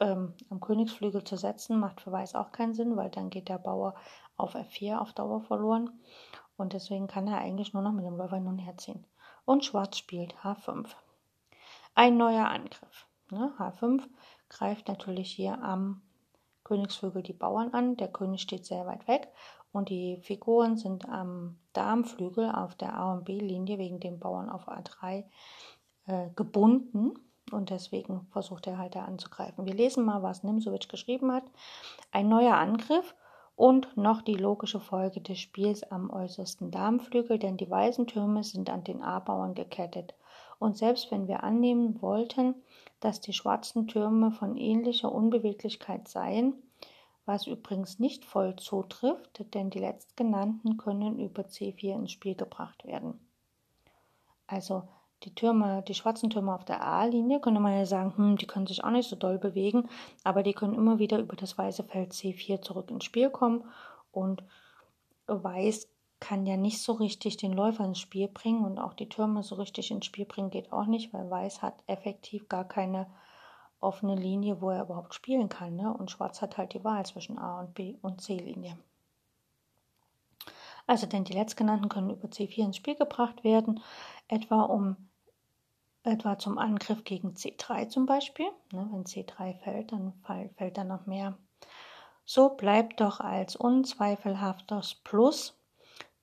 ähm, 0.01 0.35
am 0.51 0.61
Königsflügel 0.61 1.25
zu 1.25 1.37
setzen, 1.37 1.81
macht 1.81 2.03
für 2.03 2.13
Weiß 2.13 2.35
auch 2.35 2.53
keinen 2.53 2.75
Sinn, 2.75 2.97
weil 2.97 3.09
dann 3.09 3.31
geht 3.31 3.49
der 3.49 3.59
Bauer 3.59 3.95
auf 4.37 4.55
F4 4.55 4.99
auf 4.99 5.15
Dauer 5.15 5.41
verloren. 5.41 5.99
Und 6.59 6.75
deswegen 6.75 7.07
kann 7.07 7.27
er 7.27 7.39
eigentlich 7.39 7.73
nur 7.73 7.83
noch 7.83 7.93
mit 7.93 8.05
dem 8.05 8.17
Läufer 8.17 8.37
hin 8.37 8.49
und 8.49 8.59
her 8.59 8.77
ziehen. 8.77 9.07
Und 9.47 9.65
Schwarz 9.65 9.97
spielt 9.97 10.35
H5. 10.45 10.89
Ein 11.95 12.19
neuer 12.19 12.49
Angriff. 12.49 13.07
Ne? 13.31 13.53
H5 13.59 14.03
greift 14.51 14.89
natürlich 14.89 15.31
hier 15.31 15.63
am 15.63 16.03
Königsflügel 16.69 17.23
die 17.23 17.33
Bauern 17.33 17.73
an. 17.73 17.97
Der 17.97 18.09
König 18.09 18.43
steht 18.43 18.67
sehr 18.67 18.87
weit 18.87 19.09
weg 19.09 19.29
und 19.73 19.89
die 19.89 20.19
Figuren 20.19 20.77
sind 20.77 21.09
am 21.09 21.57
Darmflügel 21.73 22.51
auf 22.51 22.75
der 22.75 22.95
A- 22.95 23.15
und 23.15 23.25
B-Linie 23.25 23.79
wegen 23.79 24.01
dem 24.01 24.19
Bauern 24.19 24.51
auf 24.51 24.69
A3 24.69 25.25
äh, 26.07 26.29
gebunden. 26.37 27.15
Und 27.51 27.71
deswegen 27.71 28.27
versucht 28.31 28.67
er 28.67 28.77
halt 28.77 28.95
da 28.95 29.05
anzugreifen. 29.05 29.65
Wir 29.65 29.73
lesen 29.73 30.05
mal, 30.05 30.23
was 30.23 30.43
Nimsowitsch 30.43 30.89
geschrieben 30.89 31.33
hat. 31.33 31.45
Ein 32.13 32.29
neuer 32.29 32.55
Angriff 32.55 33.15
und 33.57 33.97
noch 33.97 34.21
die 34.21 34.35
logische 34.35 34.81
Folge 34.81 35.23
des 35.23 35.39
Spiels 35.39 35.83
am 35.91 36.11
äußersten 36.11 36.71
Darmflügel, 36.71 37.39
denn 37.39 37.57
die 37.57 37.71
weißen 37.71 38.07
Türme 38.07 38.45
sind 38.45 38.69
an 38.69 38.85
den 38.85 39.03
A-Bauern 39.03 39.55
gekettet. 39.55 40.15
Und 40.59 40.77
selbst 40.77 41.11
wenn 41.11 41.27
wir 41.27 41.43
annehmen 41.43 42.03
wollten, 42.03 42.55
dass 43.01 43.21
die 43.21 43.33
schwarzen 43.33 43.87
Türme 43.87 44.31
von 44.31 44.57
ähnlicher 44.57 45.13
Unbeweglichkeit 45.13 46.09
seien, 46.09 46.55
was 47.27 47.47
übrigens 47.47 47.99
nicht 47.99 48.25
voll 48.25 48.57
zutrifft, 48.57 49.55
denn 49.55 49.71
die 49.71 49.79
letztgenannten 49.79 50.77
können 50.77 51.19
über 51.19 51.43
C4 51.43 51.95
ins 51.95 52.13
Spiel 52.13 52.35
gebracht 52.35 52.85
werden. 52.87 53.21
Also 54.47 54.89
die 55.25 55.35
Türme, 55.35 55.83
die 55.87 55.95
schwarzen 55.95 56.31
Türme 56.31 56.55
auf 56.55 56.65
der 56.65 56.83
A-Linie, 56.83 57.41
könnte 57.41 57.61
man 57.61 57.77
ja 57.77 57.87
sagen, 57.87 58.17
hm, 58.17 58.37
die 58.39 58.47
können 58.47 58.67
sich 58.67 58.85
auch 58.85 58.91
nicht 58.91 59.09
so 59.09 59.17
doll 59.17 59.39
bewegen, 59.39 59.89
aber 60.25 60.43
die 60.43 60.55
können 60.55 60.75
immer 60.75 60.99
wieder 60.99 61.19
über 61.19 61.37
das 61.37 61.59
weiße 61.59 61.85
Feld 61.85 62.13
C4 62.13 62.63
zurück 62.63 62.91
ins 62.91 63.05
Spiel 63.05 63.31
kommen 63.31 63.65
und 64.13 64.43
Weiß 65.29 65.89
kann 66.21 66.47
ja 66.47 66.57
nicht 66.57 66.83
so 66.83 66.93
richtig 66.93 67.37
den 67.37 67.53
Läufer 67.53 67.85
ins 67.85 67.99
Spiel 67.99 68.29
bringen 68.29 68.65
und 68.65 68.79
auch 68.79 68.95
die 68.95 69.09
Türme 69.09 69.43
so 69.43 69.55
richtig 69.57 69.91
ins 69.91 70.07
Spiel 70.07 70.25
bringen 70.25 70.51
geht 70.51 70.73
auch 70.73 70.87
nicht, 70.87 71.13
weil 71.13 71.31
Weiß 71.31 71.63
hat 71.63 71.83
effektiv 71.87 72.49
gar 72.49 72.67
keine 72.67 73.07
offene 73.81 74.17
Linie, 74.17 74.61
wo 74.61 74.71
er 74.71 74.83
überhaupt 74.83 75.15
spielen 75.15 75.49
kann. 75.49 75.77
Ne? 75.77 75.93
Und 75.93 76.11
Schwarz 76.11 76.43
hat 76.43 76.59
halt 76.59 76.75
die 76.75 76.83
Wahl 76.83 77.07
zwischen 77.07 77.39
A 77.39 77.61
und 77.61 77.75
B 77.75 77.97
und 78.03 78.21
C-Linie. 78.21 78.77
Also 80.87 81.07
denn 81.07 81.25
die 81.25 81.35
letztgenannten 81.35 81.89
können 81.89 82.11
über 82.11 82.29
C4 82.29 82.65
ins 82.65 82.77
Spiel 82.77 82.95
gebracht 82.97 83.45
werden, 83.45 83.81
etwa 84.27 84.63
um 84.63 84.97
etwa 86.03 86.39
zum 86.39 86.57
Angriff 86.57 87.05
gegen 87.05 87.35
C3 87.35 87.89
zum 87.89 88.07
Beispiel. 88.07 88.47
Ne, 88.73 88.89
wenn 88.91 89.05
C3 89.05 89.55
fällt, 89.59 89.93
dann 89.93 90.15
fällt 90.57 90.79
da 90.79 90.85
noch 90.85 91.07
mehr. 91.07 91.37
So 92.25 92.51
bleibt 92.51 93.01
doch 93.01 93.21
als 93.21 93.57
unzweifelhaftes 93.57 94.95
Plus 95.05 95.58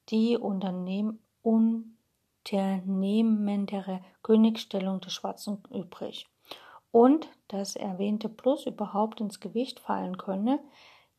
die 0.10 0.38
Unternehm 0.38 1.20
unternehmendere 1.42 4.02
Königsstellung 4.24 5.02
des 5.02 5.14
Schwarzen 5.14 5.64
übrig. 5.72 6.28
Und 6.92 7.30
das 7.48 7.76
erwähnte 7.76 8.30
Plus 8.30 8.66
überhaupt 8.66 9.22
ins 9.22 9.40
Gewicht 9.40 9.80
fallen 9.80 10.18
könne, 10.18 10.60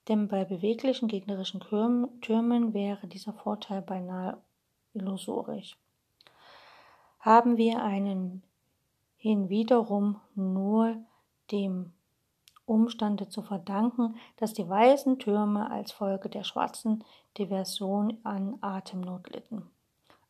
denn 0.09 0.27
bei 0.29 0.45
beweglichen 0.45 1.09
gegnerischen 1.09 1.61
Türmen 1.61 2.75
wäre 2.75 3.07
dieser 3.07 3.33
Vorteil 3.33 3.83
beinahe 3.83 4.39
illusorisch. 4.95 5.77
Haben 7.21 7.57
wir 7.57 7.83
einen 7.83 8.43
hinwiederum 9.17 10.21
nur 10.35 10.97
dem 11.51 11.93
Umstande 12.67 13.29
zu 13.29 13.43
verdanken, 13.43 14.17
dass 14.37 14.53
die 14.53 14.69
weißen 14.69 15.19
Türme 15.19 15.71
als 15.71 15.93
Folge 15.93 16.29
der 16.29 16.45
schwarzen 16.45 17.05
Diversion 17.39 18.19
an 18.25 18.59
Atemnot 18.61 19.31
litten. 19.31 19.71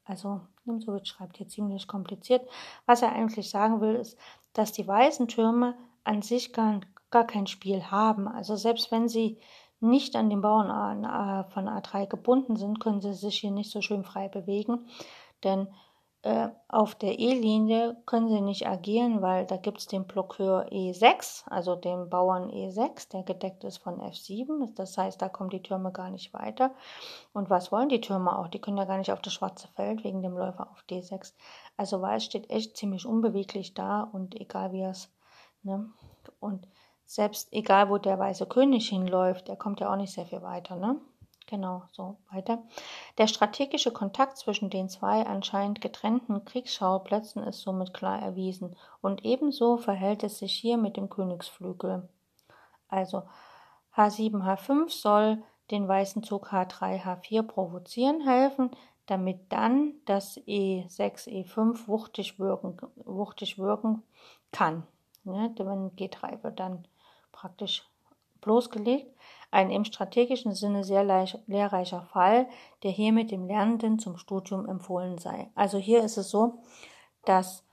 Also 0.05 0.41
Nimzowitsch 0.65 1.09
schreibt 1.09 1.39
hier 1.39 1.49
ziemlich 1.49 1.89
kompliziert. 1.89 2.49
Was 2.85 3.03
er 3.03 3.13
eigentlich 3.13 3.51
sagen 3.51 3.81
will, 3.81 3.97
ist, 3.97 4.19
dass 4.53 4.71
die 4.73 4.87
weißen 4.87 5.27
Türme 5.29 5.75
an 6.05 6.23
sich 6.23 6.53
gar, 6.53 6.81
gar 7.11 7.27
kein 7.27 7.47
Spiel 7.49 7.83
haben. 7.91 8.29
Also 8.29 8.55
selbst 8.55 8.93
wenn 8.93 9.09
sie 9.09 9.39
nicht 9.81 10.15
an 10.15 10.31
den 10.31 10.41
Bauern 10.41 11.49
von 11.51 11.69
A3 11.69 12.07
gebunden 12.07 12.57
sind, 12.57 12.81
können 12.81 13.01
sie 13.01 13.15
sich 13.15 13.41
hier 13.41 13.51
nicht 13.51 13.71
so 13.71 13.81
schön 13.81 14.05
frei 14.05 14.29
bewegen. 14.29 14.87
Denn 15.45 15.69
äh, 16.27 16.49
auf 16.67 16.97
der 16.97 17.21
E-Linie 17.21 17.97
können 18.05 18.29
sie 18.29 18.41
nicht 18.41 18.67
agieren, 18.67 19.23
weil 19.23 19.47
da 19.47 19.57
gibt 19.57 19.79
es 19.79 19.87
den 19.87 20.09
Blockeur 20.09 20.67
E6, 20.73 21.49
also 21.49 21.77
den 21.77 22.11
Bauern 22.11 22.51
E6, 22.51 23.11
der 23.13 23.23
gedeckt 23.23 23.63
ist 23.63 23.79
von 23.79 24.01
F7. 24.01 24.75
Das 24.75 24.99
heißt, 24.99 25.23
da 25.23 25.29
kommen 25.29 25.51
die 25.51 25.63
Türme 25.63 25.93
gar 25.93 26.11
nicht 26.11 26.35
weiter. 26.35 26.75
Und 27.33 27.49
was 27.49 27.71
wollen 27.71 27.89
die 27.89 28.01
Türme 28.01 28.37
auch? 28.37 28.49
Die 28.49 28.61
können 28.61 28.77
ja 28.77 28.87
gar 28.87 28.99
nicht 28.99 29.13
auf 29.13 29.23
das 29.23 29.35
schwarze 29.35 29.69
Feld 29.69 30.03
wegen 30.03 30.21
dem 30.21 30.37
Läufer 30.37 30.69
auf 30.69 30.83
D6. 30.91 31.33
Also 31.77 32.03
Weiß 32.03 32.25
steht 32.25 32.51
echt 32.51 32.77
ziemlich 32.77 33.07
unbeweglich 33.07 33.75
da 33.75 34.03
und 34.03 34.35
egal 34.35 34.73
wie 34.73 34.83
es. 34.83 35.15
Ne? 35.63 35.89
Und 36.41 36.67
selbst 37.05 37.53
egal, 37.53 37.89
wo 37.89 37.99
der 37.99 38.19
weiße 38.19 38.47
König 38.47 38.89
hinläuft, 38.89 39.47
der 39.47 39.55
kommt 39.55 39.79
ja 39.79 39.93
auch 39.93 39.97
nicht 39.97 40.13
sehr 40.13 40.27
viel 40.27 40.43
weiter. 40.43 40.75
Ne? 40.75 41.01
Genau, 41.47 41.85
so 41.93 42.17
weiter. 42.33 42.65
Der 43.19 43.29
strategische 43.29 43.93
Kontakt 43.93 44.37
zwischen 44.37 44.69
den 44.69 44.89
zwei 44.89 45.25
anscheinend 45.25 45.81
getrennten 45.81 46.45
Kriegsschauplätzen 46.45 47.45
ist 47.45 47.61
somit 47.61 47.95
klar 47.95 48.21
erwiesen. 48.21 48.77
Und 49.01 49.25
ebenso 49.25 49.77
verhält 49.77 50.25
es 50.25 50.39
sich 50.39 50.53
hier 50.53 50.77
mit 50.77 50.97
dem 50.97 51.09
Königsflügel. 51.09 52.09
Also 52.89 53.23
H7, 53.95 54.43
H5 54.43 54.91
soll 54.91 55.43
den 55.71 55.87
weißen 55.87 56.25
Zug 56.25 56.53
H3, 56.53 57.03
H4 57.03 57.43
provozieren 57.43 58.27
helfen, 58.27 58.71
damit 59.07 59.53
dann 59.53 59.95
das 60.05 60.39
E6, 60.39 61.29
E5 61.29 61.87
wuchtig 61.87 62.41
wirken, 62.41 62.77
wuchtig 62.97 63.57
wirken 63.57 64.03
kann. 64.51 64.85
Ja, 65.25 65.49
wenn 65.59 65.91
G3 65.93 66.43
wird 66.43 66.59
dann 66.59 66.87
praktisch 67.31 67.89
bloßgelegt 68.41 69.16
ein 69.51 69.71
im 69.71 69.85
strategischen 69.85 70.55
Sinne 70.55 70.85
sehr 70.85 71.05
lehrreicher 71.47 72.03
Fall, 72.03 72.49
der 72.83 72.91
hiermit 72.91 73.31
dem 73.31 73.47
Lernenden 73.47 73.99
zum 73.99 74.17
Studium 74.17 74.69
empfohlen 74.69 75.19
sei. 75.19 75.51
Also 75.55 75.79
hier 75.79 76.03
ist 76.03 76.17
es 76.17 76.31
so, 76.31 76.63
dass 77.25 77.65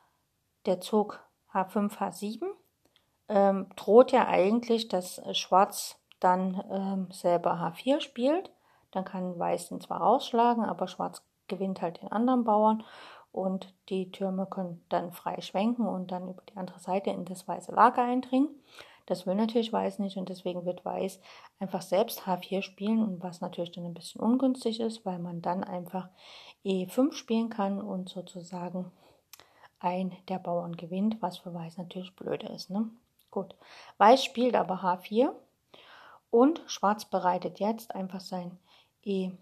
der 0.65 0.81
Zug 0.81 1.19
H5, 1.53 1.97
H7 1.97 2.43
ähm, 3.29 3.67
droht 3.75 4.11
ja 4.11 4.27
eigentlich, 4.27 4.87
dass 4.87 5.21
Schwarz 5.35 5.99
dann 6.19 6.63
ähm, 6.71 7.07
selber 7.11 7.53
H4 7.53 7.99
spielt. 7.99 8.51
Dann 8.91 9.05
kann 9.05 9.37
Weiß 9.37 9.69
den 9.69 9.81
zwar 9.81 10.01
rausschlagen, 10.01 10.63
aber 10.63 10.87
Schwarz 10.87 11.23
gewinnt 11.47 11.81
halt 11.81 12.01
den 12.01 12.11
anderen 12.11 12.43
Bauern 12.43 12.83
und 13.31 13.73
die 13.89 14.11
Türme 14.11 14.45
können 14.45 14.85
dann 14.89 15.11
frei 15.11 15.41
schwenken 15.41 15.87
und 15.87 16.11
dann 16.11 16.29
über 16.29 16.43
die 16.49 16.55
andere 16.55 16.79
Seite 16.79 17.09
in 17.09 17.25
das 17.25 17.47
weiße 17.47 17.71
Lager 17.73 18.03
eindringen. 18.03 18.49
Das 19.05 19.27
will 19.27 19.35
natürlich 19.35 19.73
Weiß 19.73 19.99
nicht 19.99 20.17
und 20.17 20.29
deswegen 20.29 20.65
wird 20.65 20.85
Weiß 20.85 21.19
einfach 21.59 21.81
selbst 21.81 22.21
H4 22.21 22.61
spielen 22.61 23.03
und 23.03 23.21
was 23.21 23.41
natürlich 23.41 23.71
dann 23.71 23.85
ein 23.85 23.93
bisschen 23.93 24.21
ungünstig 24.21 24.79
ist, 24.79 25.05
weil 25.05 25.19
man 25.19 25.41
dann 25.41 25.63
einfach 25.63 26.09
E5 26.65 27.13
spielen 27.13 27.49
kann 27.49 27.81
und 27.81 28.09
sozusagen 28.09 28.91
ein 29.79 30.15
der 30.29 30.39
Bauern 30.39 30.77
gewinnt, 30.77 31.21
was 31.21 31.37
für 31.37 31.53
Weiß 31.53 31.77
natürlich 31.77 32.15
blöde 32.15 32.47
ist. 32.47 32.69
Ne? 32.69 32.89
Gut, 33.29 33.55
Weiß 33.97 34.23
spielt 34.23 34.55
aber 34.55 34.75
H4 34.83 35.31
und 36.31 36.61
Schwarz 36.65 37.05
bereitet 37.05 37.59
jetzt 37.59 37.93
einfach 37.93 38.21
sein 38.21 38.57
E6, 39.05 39.35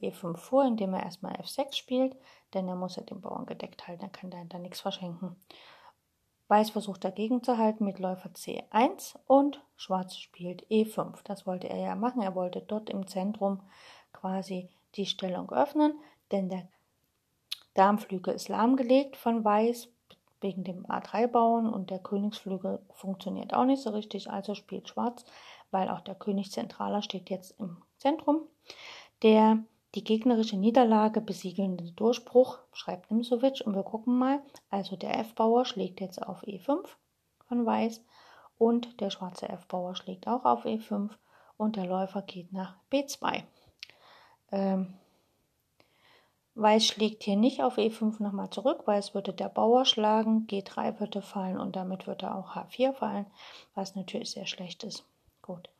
E5 0.00 0.36
vor, 0.38 0.64
indem 0.64 0.94
er 0.94 1.02
erstmal 1.02 1.34
F6 1.34 1.74
spielt, 1.74 2.16
denn 2.54 2.66
er 2.68 2.76
muss 2.76 2.96
ja 2.96 3.02
den 3.02 3.20
Bauern 3.20 3.44
gedeckt 3.44 3.86
halten, 3.86 4.04
er 4.04 4.08
kann 4.08 4.30
da, 4.30 4.38
da 4.44 4.58
nichts 4.58 4.80
verschenken. 4.80 5.36
Weiß 6.52 6.68
versucht 6.68 7.02
dagegen 7.02 7.42
zu 7.42 7.56
halten 7.56 7.82
mit 7.86 7.98
Läufer 7.98 8.28
C1 8.28 9.16
und 9.26 9.62
Schwarz 9.74 10.18
spielt 10.18 10.66
E5. 10.66 11.14
Das 11.24 11.46
wollte 11.46 11.70
er 11.70 11.78
ja 11.78 11.96
machen. 11.96 12.20
Er 12.20 12.34
wollte 12.34 12.60
dort 12.60 12.90
im 12.90 13.06
Zentrum 13.06 13.62
quasi 14.12 14.68
die 14.94 15.06
Stellung 15.06 15.50
öffnen, 15.50 15.98
denn 16.30 16.50
der 16.50 16.68
Darmflügel 17.72 18.34
ist 18.34 18.50
lahmgelegt 18.50 19.16
von 19.16 19.42
Weiß 19.42 19.88
wegen 20.42 20.62
dem 20.62 20.84
A3-Bauern 20.84 21.72
und 21.72 21.88
der 21.88 22.00
Königsflügel 22.00 22.80
funktioniert 22.92 23.54
auch 23.54 23.64
nicht 23.64 23.82
so 23.82 23.88
richtig, 23.88 24.28
also 24.30 24.54
spielt 24.54 24.90
Schwarz, 24.90 25.24
weil 25.70 25.88
auch 25.88 26.02
der 26.02 26.16
König 26.16 26.52
zentraler 26.52 27.00
steht 27.00 27.30
jetzt 27.30 27.58
im 27.58 27.78
Zentrum. 27.96 28.42
Der 29.22 29.64
die 29.94 30.04
gegnerische 30.04 30.56
Niederlage 30.56 31.20
besiegelnde 31.20 31.92
Durchbruch, 31.92 32.58
schreibt 32.72 33.10
Nimsowitsch. 33.10 33.60
Und 33.60 33.74
wir 33.74 33.82
gucken 33.82 34.18
mal. 34.18 34.42
Also 34.70 34.96
der 34.96 35.18
F-Bauer 35.18 35.64
schlägt 35.64 36.00
jetzt 36.00 36.22
auf 36.22 36.42
E5 36.44 36.86
von 37.46 37.66
Weiß 37.66 38.04
und 38.58 39.00
der 39.00 39.10
schwarze 39.10 39.48
F-Bauer 39.48 39.94
schlägt 39.94 40.26
auch 40.26 40.44
auf 40.44 40.64
E5 40.64 41.10
und 41.56 41.76
der 41.76 41.86
Läufer 41.86 42.22
geht 42.22 42.52
nach 42.52 42.76
B2. 42.90 43.42
Ähm, 44.50 44.94
Weiß 46.54 46.86
schlägt 46.86 47.22
hier 47.22 47.36
nicht 47.36 47.62
auf 47.62 47.78
E5 47.78 48.22
nochmal 48.22 48.50
zurück. 48.50 48.86
Weiß 48.86 49.14
würde 49.14 49.32
der 49.32 49.48
Bauer 49.48 49.84
schlagen, 49.84 50.46
G3 50.48 51.00
würde 51.00 51.22
fallen 51.22 51.58
und 51.58 51.76
damit 51.76 52.06
würde 52.06 52.34
auch 52.34 52.54
H4 52.54 52.92
fallen, 52.92 53.26
was 53.74 53.94
natürlich 53.94 54.32
sehr 54.32 54.46
schlecht 54.46 54.84
ist. 54.84 55.04
Gut. 55.40 55.70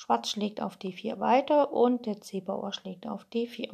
Schwarz 0.00 0.30
schlägt 0.30 0.62
auf 0.62 0.78
D4 0.78 1.20
weiter 1.20 1.74
und 1.74 2.06
der 2.06 2.22
C-Bauer 2.22 2.72
schlägt 2.72 3.06
auf 3.06 3.26
D4. 3.34 3.70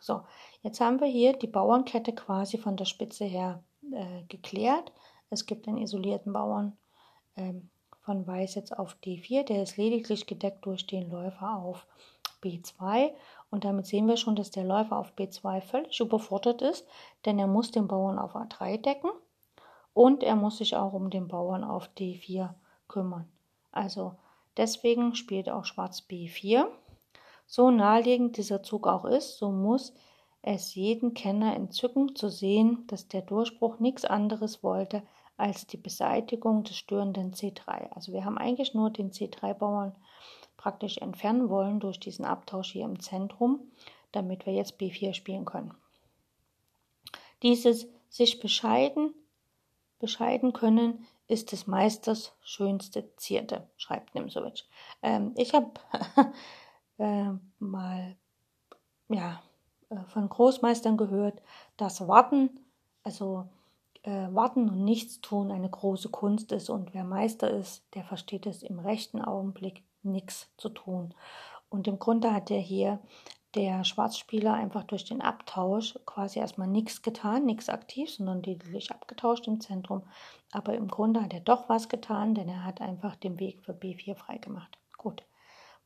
So, 0.00 0.20
jetzt 0.62 0.80
haben 0.80 1.00
wir 1.00 1.08
hier 1.08 1.32
die 1.32 1.48
Bauernkette 1.48 2.14
quasi 2.14 2.58
von 2.58 2.76
der 2.76 2.84
Spitze 2.84 3.24
her 3.24 3.60
äh, 3.90 4.22
geklärt. 4.28 4.92
Es 5.30 5.46
gibt 5.46 5.66
einen 5.66 5.78
isolierten 5.78 6.32
Bauern 6.32 6.76
ähm, 7.36 7.70
von 8.02 8.24
Weiß 8.24 8.54
jetzt 8.54 8.78
auf 8.78 8.96
D4, 9.04 9.42
der 9.42 9.64
ist 9.64 9.76
lediglich 9.76 10.28
gedeckt 10.28 10.64
durch 10.64 10.86
den 10.86 11.10
Läufer 11.10 11.56
auf 11.56 11.88
B2 12.40 13.10
und 13.50 13.64
damit 13.64 13.86
sehen 13.86 14.06
wir 14.06 14.16
schon, 14.16 14.36
dass 14.36 14.52
der 14.52 14.62
Läufer 14.62 14.96
auf 14.96 15.12
B2 15.16 15.60
völlig 15.60 15.98
überfordert 15.98 16.62
ist, 16.62 16.86
denn 17.24 17.36
er 17.40 17.48
muss 17.48 17.72
den 17.72 17.88
Bauern 17.88 18.20
auf 18.20 18.36
A3 18.36 18.80
decken 18.80 19.10
und 19.92 20.22
er 20.22 20.36
muss 20.36 20.58
sich 20.58 20.76
auch 20.76 20.92
um 20.92 21.10
den 21.10 21.26
Bauern 21.26 21.64
auf 21.64 21.90
D4 21.98 22.54
kümmern. 22.86 23.28
Also 23.72 24.14
Deswegen 24.56 25.14
spielt 25.14 25.48
auch 25.48 25.64
Schwarz 25.64 26.04
B4. 26.08 26.66
So 27.46 27.70
naheliegend 27.70 28.36
dieser 28.36 28.62
Zug 28.62 28.86
auch 28.86 29.04
ist, 29.04 29.38
so 29.38 29.50
muss 29.50 29.92
es 30.42 30.74
jeden 30.74 31.14
Kenner 31.14 31.54
entzücken 31.54 32.14
zu 32.14 32.28
sehen, 32.28 32.86
dass 32.86 33.08
der 33.08 33.22
Durchbruch 33.22 33.78
nichts 33.80 34.04
anderes 34.04 34.62
wollte 34.62 35.02
als 35.36 35.66
die 35.66 35.76
Beseitigung 35.76 36.64
des 36.64 36.76
störenden 36.76 37.32
C3. 37.32 37.90
Also 37.92 38.12
wir 38.12 38.24
haben 38.24 38.38
eigentlich 38.38 38.74
nur 38.74 38.90
den 38.90 39.10
C3-Bauern 39.10 39.94
praktisch 40.56 40.98
entfernen 40.98 41.48
wollen 41.48 41.80
durch 41.80 41.98
diesen 41.98 42.24
Abtausch 42.24 42.72
hier 42.72 42.84
im 42.84 43.00
Zentrum, 43.00 43.60
damit 44.12 44.46
wir 44.46 44.52
jetzt 44.52 44.78
B4 44.80 45.14
spielen 45.14 45.44
können. 45.44 45.74
Dieses 47.42 47.88
sich 48.08 48.38
bescheiden, 48.40 49.12
bescheiden 49.98 50.52
können 50.52 51.06
ist 51.26 51.52
des 51.52 51.66
Meisters 51.66 52.32
schönste 52.42 53.14
Zierde, 53.16 53.66
schreibt 53.76 54.14
Nimsowitsch. 54.14 54.64
Ähm, 55.02 55.32
ich 55.36 55.54
habe 55.54 55.72
äh, 56.98 57.30
mal 57.58 58.16
ja, 59.08 59.42
äh, 59.90 59.96
von 60.08 60.28
Großmeistern 60.28 60.96
gehört, 60.96 61.40
dass 61.76 62.06
Warten, 62.06 62.50
also 63.02 63.46
äh, 64.02 64.28
Warten 64.30 64.68
und 64.68 64.84
nichts 64.84 65.20
tun 65.20 65.50
eine 65.50 65.70
große 65.70 66.10
Kunst 66.10 66.52
ist 66.52 66.68
und 66.68 66.94
wer 66.94 67.04
Meister 67.04 67.50
ist, 67.50 67.84
der 67.94 68.04
versteht 68.04 68.46
es 68.46 68.62
im 68.62 68.78
rechten 68.78 69.20
Augenblick 69.20 69.82
nichts 70.02 70.48
zu 70.56 70.68
tun. 70.68 71.14
Und 71.70 71.88
im 71.88 71.98
Grunde 71.98 72.32
hat 72.32 72.50
er 72.50 72.60
hier 72.60 73.00
der 73.54 73.84
Schwarzspieler 73.84 74.54
einfach 74.54 74.84
durch 74.84 75.04
den 75.04 75.20
Abtausch 75.20 75.98
quasi 76.06 76.38
erstmal 76.38 76.68
nichts 76.68 77.02
getan, 77.02 77.44
nichts 77.44 77.68
aktiv, 77.68 78.10
sondern 78.10 78.42
lediglich 78.42 78.90
abgetauscht 78.90 79.46
im 79.46 79.60
Zentrum. 79.60 80.02
Aber 80.52 80.74
im 80.74 80.88
Grunde 80.88 81.22
hat 81.22 81.32
er 81.32 81.40
doch 81.40 81.68
was 81.68 81.88
getan, 81.88 82.34
denn 82.34 82.48
er 82.48 82.64
hat 82.64 82.80
einfach 82.80 83.16
den 83.16 83.38
Weg 83.38 83.62
für 83.62 83.72
B4 83.72 84.16
freigemacht. 84.16 84.78
Gut. 84.96 85.24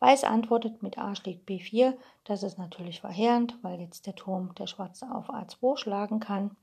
Weiß 0.01 0.25
antwortet 0.25 0.83
mit 0.83 0.97
A 0.97 1.15
schlägt 1.15 1.49
B4. 1.49 1.95
Das 2.25 2.43
ist 2.43 2.57
natürlich 2.57 3.01
verheerend, 3.01 3.59
weil 3.63 3.81
jetzt 3.81 4.07
der 4.07 4.15
Turm 4.15 4.55
der 4.55 4.69
Schwarze 4.69 5.13
auf 5.13 5.29
A2 5.29 5.77
schlagen 5.77 6.21
kann. 6.21 6.57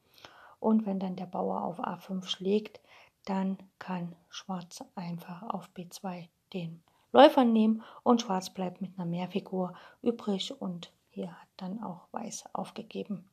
Und 0.60 0.86
wenn 0.86 1.00
dann 1.00 1.18
der 1.18 1.26
Bauer 1.26 1.64
auf 1.64 1.80
A5 1.80 2.26
schlägt, 2.26 2.80
dann 3.26 3.58
kann 3.78 4.16
Schwarz 4.30 4.84
einfach 4.96 5.44
auf 5.44 5.70
B2 5.76 6.30
den 6.54 6.82
Läufern 7.16 7.54
nehmen 7.54 7.82
und 8.04 8.22
Schwarz 8.22 8.50
bleibt 8.50 8.82
mit 8.82 8.92
einer 8.98 9.06
Mehrfigur 9.06 9.74
übrig 10.02 10.54
und 10.60 10.92
hier 11.08 11.32
hat 11.32 11.48
dann 11.56 11.82
auch 11.82 12.10
Weiß 12.12 12.44
aufgegeben. 12.52 13.30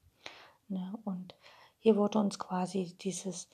Ne? 0.69 0.95
Und 1.05 1.35
hier 1.81 1.97
wurde 1.97 2.21
uns 2.21 2.39
quasi 2.39 2.97
dieses 3.01 3.49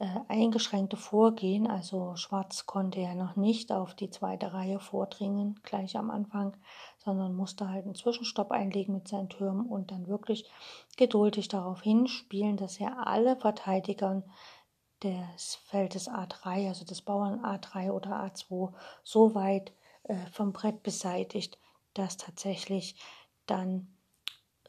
äh, 0.00 0.08
eingeschränkte 0.26 0.96
Vorgehen, 0.96 1.68
also 1.68 2.16
Schwarz 2.16 2.66
konnte 2.66 2.98
ja 2.98 3.14
noch 3.14 3.36
nicht 3.36 3.70
auf 3.70 3.94
die 3.94 4.10
zweite 4.10 4.52
Reihe 4.52 4.80
vordringen, 4.80 5.60
gleich 5.62 5.96
am 5.96 6.10
Anfang, 6.10 6.56
sondern 6.98 7.36
musste 7.36 7.68
halt 7.68 7.84
einen 7.84 7.94
Zwischenstopp 7.94 8.50
einlegen 8.50 8.94
mit 8.94 9.06
seinen 9.06 9.28
Türmen 9.28 9.64
und 9.64 9.92
dann 9.92 10.08
wirklich 10.08 10.50
geduldig 10.96 11.46
darauf 11.46 11.82
hinspielen, 11.82 12.56
dass 12.56 12.80
er 12.80 13.06
alle 13.06 13.36
Verteidigern 13.36 14.24
des 15.02 15.56
Feldes 15.66 16.08
A3, 16.08 16.68
also 16.68 16.84
des 16.84 17.02
Bauern 17.02 17.44
A3 17.44 17.90
oder 17.90 18.24
A2, 18.24 18.72
so 19.02 19.34
weit 19.34 19.72
äh, 20.04 20.16
vom 20.32 20.52
Brett 20.52 20.82
beseitigt, 20.82 21.58
dass 21.94 22.16
tatsächlich 22.16 22.96
dann 23.46 23.88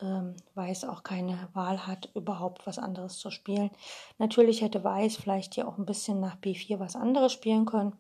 ähm, 0.02 0.36
Weiß 0.56 0.86
auch 0.86 1.04
keine 1.04 1.50
Wahl 1.54 1.86
hat, 1.86 2.10
überhaupt 2.16 2.66
was 2.66 2.80
anderes 2.80 3.18
zu 3.18 3.32
spielen. 3.32 3.70
Natürlich 4.18 4.62
hätte 4.62 4.84
Weiß 4.84 5.18
vielleicht 5.18 5.56
hier 5.56 5.68
auch 5.68 5.78
ein 5.78 5.86
bisschen 5.86 6.20
nach 6.20 6.38
B4 6.38 6.80
was 6.80 6.96
anderes 6.96 7.34
spielen 7.34 7.66
können. 7.66 7.96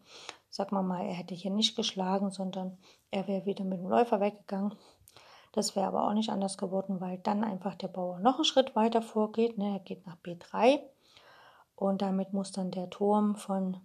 Sag 0.50 0.72
mal 0.72 0.82
mal, 0.82 1.06
er 1.06 1.14
hätte 1.14 1.36
hier 1.36 1.52
nicht 1.52 1.76
geschlagen, 1.76 2.32
sondern 2.32 2.78
er 3.12 3.28
wäre 3.28 3.46
wieder 3.46 3.64
mit 3.64 3.80
dem 3.80 3.88
Läufer 3.88 4.20
weggegangen. 4.20 4.76
Das 5.52 5.76
wäre 5.76 5.88
aber 5.88 6.08
auch 6.08 6.14
nicht 6.14 6.30
anders 6.30 6.58
geworden, 6.58 7.02
weil 7.02 7.18
dann 7.18 7.44
einfach 7.44 7.76
der 7.76 7.88
Bauer 7.88 8.20
noch 8.20 8.36
einen 8.36 8.46
Schritt 8.46 8.76
weiter 8.76 9.02
vorgeht. 9.02 9.58
Ne? 9.58 9.74
Er 9.74 9.80
geht 9.80 10.06
nach 10.06 10.18
B3 10.18 10.80
und 11.80 12.02
damit 12.02 12.34
muss 12.34 12.52
dann 12.52 12.72
der 12.72 12.90
Turm 12.90 13.36
von 13.36 13.78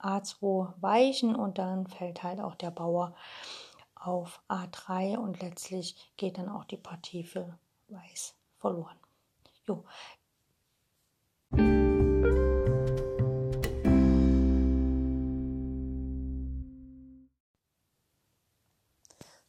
A2 0.00 0.74
weichen 0.80 1.36
und 1.36 1.58
dann 1.58 1.86
fällt 1.86 2.24
halt 2.24 2.40
auch 2.40 2.56
der 2.56 2.72
Bauer 2.72 3.14
auf 3.94 4.40
A3 4.48 5.16
und 5.16 5.40
letztlich 5.40 5.96
geht 6.16 6.38
dann 6.38 6.48
auch 6.48 6.64
die 6.64 6.76
Partie 6.76 7.22
für 7.22 7.56
Weiß 7.88 8.34
verloren. 8.58 8.96
Jo. 9.66 9.84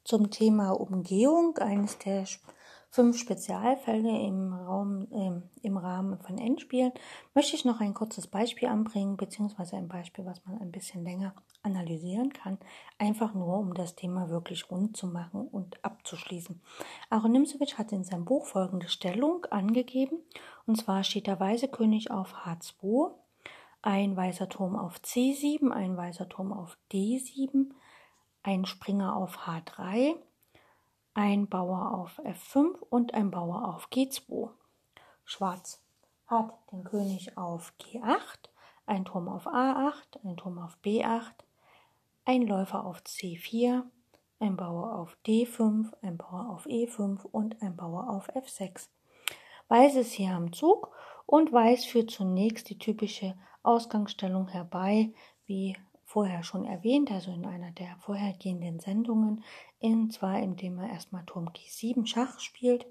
Zum 0.04 0.32
Thema 0.32 0.72
Umgehung, 0.72 1.58
eines 1.58 1.98
der 2.00 2.26
fünf 2.92 3.18
Spezialfälle 3.18 4.10
im, 4.10 4.52
Raum, 4.54 5.08
äh, 5.12 5.66
im 5.66 5.78
Rahmen 5.78 6.20
von 6.20 6.38
Endspielen, 6.38 6.92
möchte 7.36 7.56
ich 7.56 7.66
noch 7.66 7.80
ein 7.80 7.94
kurzes 7.94 8.28
Beispiel 8.28 8.68
anbringen, 8.68 9.16
beziehungsweise 9.16 9.78
ein 9.78 9.88
Beispiel, 9.88 10.26
was 10.26 10.44
man 10.46 10.60
ein 10.60 10.72
bisschen 10.72 11.04
länger 11.04 11.34
analysieren 11.62 12.34
kann, 12.34 12.58
einfach 12.98 13.34
nur, 13.34 13.58
um 13.60 13.74
das 13.74 13.96
Thema 13.96 14.30
wirklich 14.30 14.72
rund 14.72 14.98
zu 14.98 15.08
machen 15.08 15.48
und 15.48 15.84
abzuschließen. 15.84 16.62
Aaron 17.10 17.32
Nimzowitsch 17.32 17.78
hat 17.78 17.92
in 17.92 18.04
seinem 18.04 18.26
Buch 18.26 18.46
folgende 18.46 18.88
Stellung 18.88 19.46
angegeben, 19.46 20.20
und 20.66 20.78
zwar 20.78 21.04
steht 21.04 21.28
der 21.28 21.40
weiße 21.40 21.68
König 21.68 22.10
auf 22.10 22.34
H2, 22.46 23.12
ein 23.82 24.18
weißer 24.18 24.50
Turm 24.50 24.76
auf 24.76 24.98
C7, 24.98 25.72
ein 25.72 25.96
weißer 25.96 26.28
Turm 26.28 26.52
auf 26.52 26.78
D7, 26.92 27.70
ein 28.44 28.66
Springer 28.66 29.16
auf 29.16 29.38
H3, 29.48 30.16
ein 31.14 31.48
Bauer 31.48 31.94
auf 31.94 32.20
F5 32.20 32.78
und 32.90 33.14
ein 33.14 33.32
Bauer 33.32 33.68
auf 33.68 33.90
G2. 33.90 34.50
Schwarz 35.26 35.84
hat 36.28 36.54
den 36.72 36.84
König 36.84 37.38
auf 37.38 37.74
G8, 37.80 38.50
ein 38.86 39.06
Turm 39.06 39.28
auf 39.28 39.48
A8, 39.48 40.24
ein 40.24 40.38
Turm 40.38 40.60
auf 40.60 40.78
B8, 40.84 41.34
ein 42.26 42.44
Läufer 42.44 42.86
auf 42.86 43.02
C4, 43.02 43.84
ein 44.40 44.56
Bauer 44.56 44.96
auf 44.96 45.18
D5, 45.26 45.92
ein 46.02 46.18
Bauer 46.18 46.50
auf 46.50 46.66
E5 46.66 47.26
und 47.26 47.62
ein 47.62 47.76
Bauer 47.76 48.10
auf 48.10 48.30
F6. 48.30 48.90
Weiß 49.68 49.96
ist 49.96 50.14
hier 50.14 50.32
am 50.32 50.54
Zug 50.54 50.92
und 51.26 51.52
Weiß 51.52 51.86
führt 51.86 52.12
zunächst 52.12 52.70
die 52.70 52.78
typische 52.78 53.36
Ausgangsstellung 53.62 54.48
herbei, 54.48 55.14
wie 55.46 55.78
vorher 56.06 56.42
schon 56.44 56.66
erwähnt, 56.66 57.12
also 57.12 57.32
in 57.32 57.46
einer 57.46 57.72
der 57.72 57.96
vorhergehenden 58.00 58.80
Sendungen, 58.80 59.44
und 59.80 60.12
zwar 60.14 60.40
indem 60.40 60.80
er 60.80 60.90
erstmal 60.90 61.26
Turm 61.26 61.50
G7 61.50 62.06
Schach 62.06 62.40
spielt, 62.40 62.86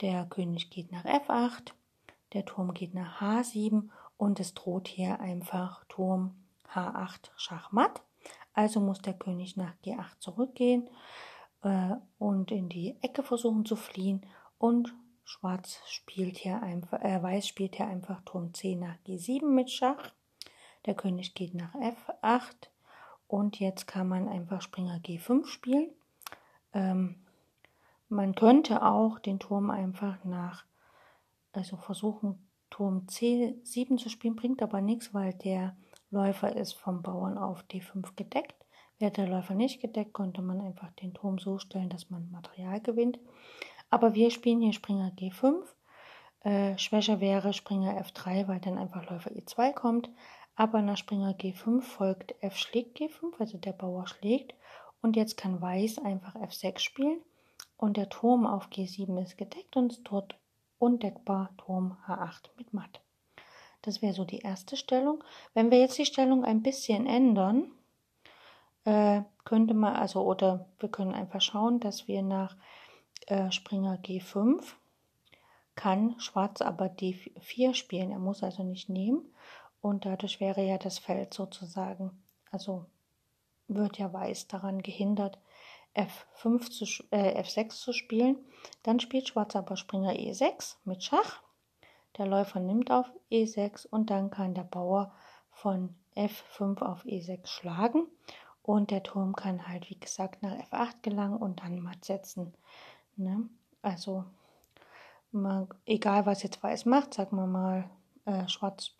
der 0.00 0.24
König 0.26 0.70
geht 0.70 0.90
nach 0.90 1.04
F8, 1.04 1.72
der 2.32 2.44
Turm 2.44 2.74
geht 2.74 2.94
nach 2.94 3.20
H7 3.20 3.88
und 4.16 4.40
es 4.40 4.54
droht 4.54 4.88
hier 4.88 5.20
einfach 5.20 5.84
Turm 5.84 6.34
H8 6.72 7.30
Schachmatt. 7.36 8.02
Also 8.54 8.80
muss 8.80 9.00
der 9.00 9.14
König 9.14 9.56
nach 9.56 9.74
G8 9.84 10.18
zurückgehen 10.18 10.88
äh, 11.62 11.94
und 12.18 12.50
in 12.50 12.68
die 12.68 12.96
Ecke 13.02 13.22
versuchen 13.22 13.64
zu 13.64 13.76
fliehen 13.76 14.26
und 14.58 14.94
Schwarz 15.24 15.80
spielt 15.86 16.36
hier 16.36 16.62
einfach, 16.62 17.00
äh, 17.00 17.22
Weiß 17.22 17.46
spielt 17.46 17.76
hier 17.76 17.86
einfach 17.86 18.20
Turm 18.24 18.52
C 18.54 18.74
nach 18.74 18.96
G7 19.06 19.46
mit 19.46 19.70
Schach. 19.70 20.12
Der 20.84 20.94
König 20.94 21.34
geht 21.34 21.54
nach 21.54 21.74
F8 21.74 22.68
und 23.32 23.58
jetzt 23.60 23.86
kann 23.86 24.08
man 24.08 24.28
einfach 24.28 24.60
Springer 24.60 24.98
G5 24.98 25.46
spielen. 25.46 25.88
Ähm, 26.74 27.16
man 28.10 28.34
könnte 28.34 28.84
auch 28.84 29.18
den 29.18 29.38
Turm 29.38 29.70
einfach 29.70 30.22
nach, 30.24 30.66
also 31.54 31.78
versuchen, 31.78 32.46
Turm 32.68 33.06
C7 33.08 33.96
zu 33.96 34.10
spielen, 34.10 34.36
bringt 34.36 34.62
aber 34.62 34.82
nichts, 34.82 35.14
weil 35.14 35.32
der 35.32 35.74
Läufer 36.10 36.54
ist 36.54 36.74
vom 36.74 37.00
Bauern 37.00 37.38
auf 37.38 37.64
D5 37.70 38.16
gedeckt. 38.16 38.66
Wäre 38.98 39.12
der 39.12 39.28
Läufer 39.28 39.54
nicht 39.54 39.80
gedeckt, 39.80 40.12
konnte 40.12 40.42
man 40.42 40.60
einfach 40.60 40.92
den 40.92 41.14
Turm 41.14 41.38
so 41.38 41.58
stellen, 41.58 41.88
dass 41.88 42.10
man 42.10 42.30
Material 42.30 42.82
gewinnt. 42.82 43.18
Aber 43.88 44.14
wir 44.14 44.30
spielen 44.30 44.60
hier 44.60 44.74
Springer 44.74 45.10
G5. 45.16 45.62
Äh, 46.40 46.76
schwächer 46.76 47.20
wäre 47.20 47.54
Springer 47.54 47.98
F3, 47.98 48.46
weil 48.46 48.60
dann 48.60 48.76
einfach 48.76 49.08
Läufer 49.08 49.30
E2 49.30 49.72
kommt. 49.72 50.10
Aber 50.54 50.82
nach 50.82 50.96
Springer 50.96 51.32
G5 51.32 51.80
folgt 51.80 52.34
F 52.42 52.56
schlägt 52.56 52.98
G5, 52.98 53.38
also 53.38 53.58
der 53.58 53.72
Bauer 53.72 54.06
schlägt. 54.06 54.54
Und 55.00 55.16
jetzt 55.16 55.36
kann 55.36 55.60
Weiß 55.60 55.98
einfach 55.98 56.34
F6 56.36 56.78
spielen. 56.78 57.20
Und 57.76 57.96
der 57.96 58.08
Turm 58.08 58.46
auf 58.46 58.68
G7 58.68 59.20
ist 59.22 59.36
gedeckt 59.36 59.76
und 59.76 59.92
es 59.92 60.02
dort 60.04 60.36
undeckbar 60.78 61.50
Turm 61.56 61.96
H8 62.06 62.50
mit 62.56 62.72
Matt. 62.72 63.00
Das 63.82 64.00
wäre 64.00 64.12
so 64.12 64.24
die 64.24 64.38
erste 64.38 64.76
Stellung. 64.76 65.24
Wenn 65.54 65.70
wir 65.70 65.80
jetzt 65.80 65.98
die 65.98 66.06
Stellung 66.06 66.44
ein 66.44 66.62
bisschen 66.62 67.06
ändern, 67.06 67.72
äh, 68.84 69.22
könnte 69.44 69.74
man, 69.74 69.96
also, 69.96 70.22
oder 70.22 70.66
wir 70.78 70.88
können 70.88 71.14
einfach 71.14 71.40
schauen, 71.40 71.80
dass 71.80 72.06
wir 72.06 72.22
nach 72.22 72.56
äh, 73.26 73.50
Springer 73.50 73.96
G5 73.96 74.62
kann 75.74 76.18
Schwarz 76.20 76.60
aber 76.60 76.86
D4 76.86 77.74
spielen. 77.74 78.12
Er 78.12 78.18
muss 78.18 78.42
also 78.42 78.62
nicht 78.62 78.88
nehmen. 78.88 79.24
Und 79.82 80.06
dadurch 80.06 80.40
wäre 80.40 80.62
ja 80.62 80.78
das 80.78 80.98
Feld 80.98 81.34
sozusagen, 81.34 82.22
also 82.50 82.86
wird 83.68 83.98
ja 83.98 84.12
Weiß 84.12 84.46
daran 84.46 84.80
gehindert, 84.80 85.38
F5 85.94 86.70
zu, 86.70 87.04
äh, 87.10 87.42
F6 87.42 87.68
zu 87.70 87.92
spielen. 87.92 88.36
Dann 88.84 89.00
spielt 89.00 89.28
Schwarz 89.28 89.56
aber 89.56 89.76
Springer 89.76 90.12
E6 90.12 90.76
mit 90.84 91.02
Schach. 91.02 91.42
Der 92.16 92.26
Läufer 92.26 92.60
nimmt 92.60 92.90
auf 92.90 93.10
E6 93.30 93.86
und 93.88 94.10
dann 94.10 94.30
kann 94.30 94.54
der 94.54 94.64
Bauer 94.64 95.12
von 95.50 95.94
F5 96.14 96.80
auf 96.80 97.04
E6 97.04 97.46
schlagen. 97.46 98.06
Und 98.62 98.90
der 98.92 99.02
Turm 99.02 99.34
kann 99.34 99.66
halt, 99.66 99.90
wie 99.90 99.98
gesagt, 99.98 100.42
nach 100.42 100.52
F8 100.52 101.02
gelangen 101.02 101.36
und 101.36 101.60
dann 101.60 101.80
matt 101.80 102.04
setzen. 102.04 102.54
Ne? 103.16 103.48
Also, 103.82 104.24
man, 105.32 105.68
egal 105.84 106.26
was 106.26 106.44
jetzt 106.44 106.62
Weiß 106.62 106.84
macht, 106.84 107.14
sagen 107.14 107.36
wir 107.36 107.46
mal, 107.46 107.90
äh, 108.24 108.46
Schwarz 108.48 108.92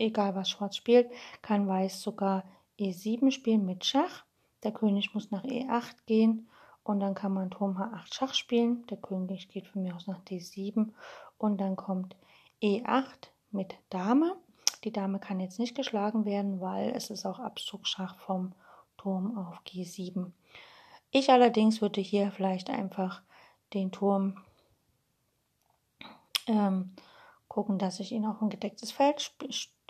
egal 0.00 0.34
was 0.34 0.50
Schwarz 0.50 0.76
spielt, 0.76 1.10
kann 1.42 1.68
Weiß 1.68 2.00
sogar 2.02 2.44
E7 2.78 3.30
spielen 3.30 3.64
mit 3.64 3.84
Schach. 3.84 4.24
Der 4.62 4.72
König 4.72 5.14
muss 5.14 5.30
nach 5.30 5.44
E8 5.44 5.94
gehen 6.06 6.48
und 6.82 7.00
dann 7.00 7.14
kann 7.14 7.32
man 7.32 7.50
Turm 7.50 7.76
H8 7.76 8.14
Schach 8.14 8.34
spielen. 8.34 8.86
Der 8.86 8.96
König 8.96 9.48
geht 9.48 9.68
von 9.68 9.82
mir 9.82 9.94
aus 9.94 10.06
nach 10.06 10.22
D7 10.24 10.92
und 11.36 11.58
dann 11.60 11.76
kommt 11.76 12.16
E8 12.62 13.28
mit 13.50 13.74
Dame. 13.90 14.36
Die 14.84 14.92
Dame 14.92 15.18
kann 15.18 15.40
jetzt 15.40 15.58
nicht 15.58 15.76
geschlagen 15.76 16.24
werden, 16.24 16.60
weil 16.60 16.90
es 16.90 17.10
ist 17.10 17.26
auch 17.26 17.38
Abzugsschach 17.38 18.18
vom 18.18 18.52
Turm 18.96 19.36
auf 19.36 19.60
G7. 19.66 20.32
Ich 21.10 21.30
allerdings 21.30 21.80
würde 21.80 22.00
hier 22.00 22.30
vielleicht 22.30 22.70
einfach 22.70 23.22
den 23.74 23.92
Turm 23.92 24.42
ähm, 26.46 26.94
gucken, 27.58 27.78
dass 27.78 27.98
ich 27.98 28.12
ihn 28.12 28.24
auf 28.24 28.40
ein 28.40 28.50
gedecktes 28.50 28.92
Feld 28.92 29.32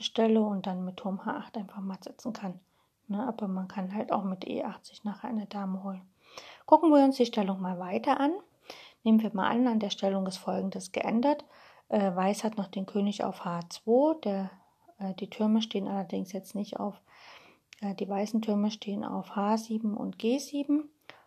stelle 0.01 0.41
und 0.41 0.67
dann 0.67 0.87
mit 0.87 0.97
Turm 0.97 1.21
H8 1.21 1.59
einfach 1.59 1.81
matt 1.81 2.05
setzen 2.05 2.33
kann. 2.33 2.59
Ne, 3.09 3.29
aber 3.29 3.47
man 3.47 3.69
kann 3.69 3.93
halt 3.93 4.11
auch 4.11 4.25
mit 4.25 4.47
E8 4.47 4.87
sich 4.87 5.05
nachher 5.05 5.29
eine 5.29 5.45
Dame 5.45 5.85
holen. 5.85 6.01
Gucken 6.65 6.91
wir 6.91 7.05
uns 7.05 7.19
die 7.19 7.27
Stellung 7.27 7.61
mal 7.61 7.79
weiter 7.79 8.21
an. 8.21 8.31
Nehmen 9.05 9.21
wir 9.21 9.35
mal 9.35 9.51
an, 9.51 9.67
an 9.67 9.81
der 9.81 9.91
Stellung 9.91 10.27
ist 10.27 10.39
folgendes 10.39 10.93
geändert. 10.93 11.45
Äh, 11.91 12.17
Weiß 12.17 12.43
hat 12.43 12.57
noch 12.57 12.69
den 12.69 12.87
König 12.87 13.23
auf 13.23 13.43
H2, 13.43 14.19
der, 14.23 14.51
äh, 14.99 15.13
die 15.13 15.29
Türme 15.29 15.61
stehen 15.61 15.89
allerdings 15.89 16.33
jetzt 16.33 16.55
nicht 16.55 16.81
auf 16.81 16.99
Ja, 17.83 17.93
die 17.93 18.09
weißen 18.09 18.41
Türme 18.41 18.71
stehen 18.71 19.05
auf 19.05 19.33
H7 19.33 19.93
und 19.93 20.17
G7, 20.17 20.85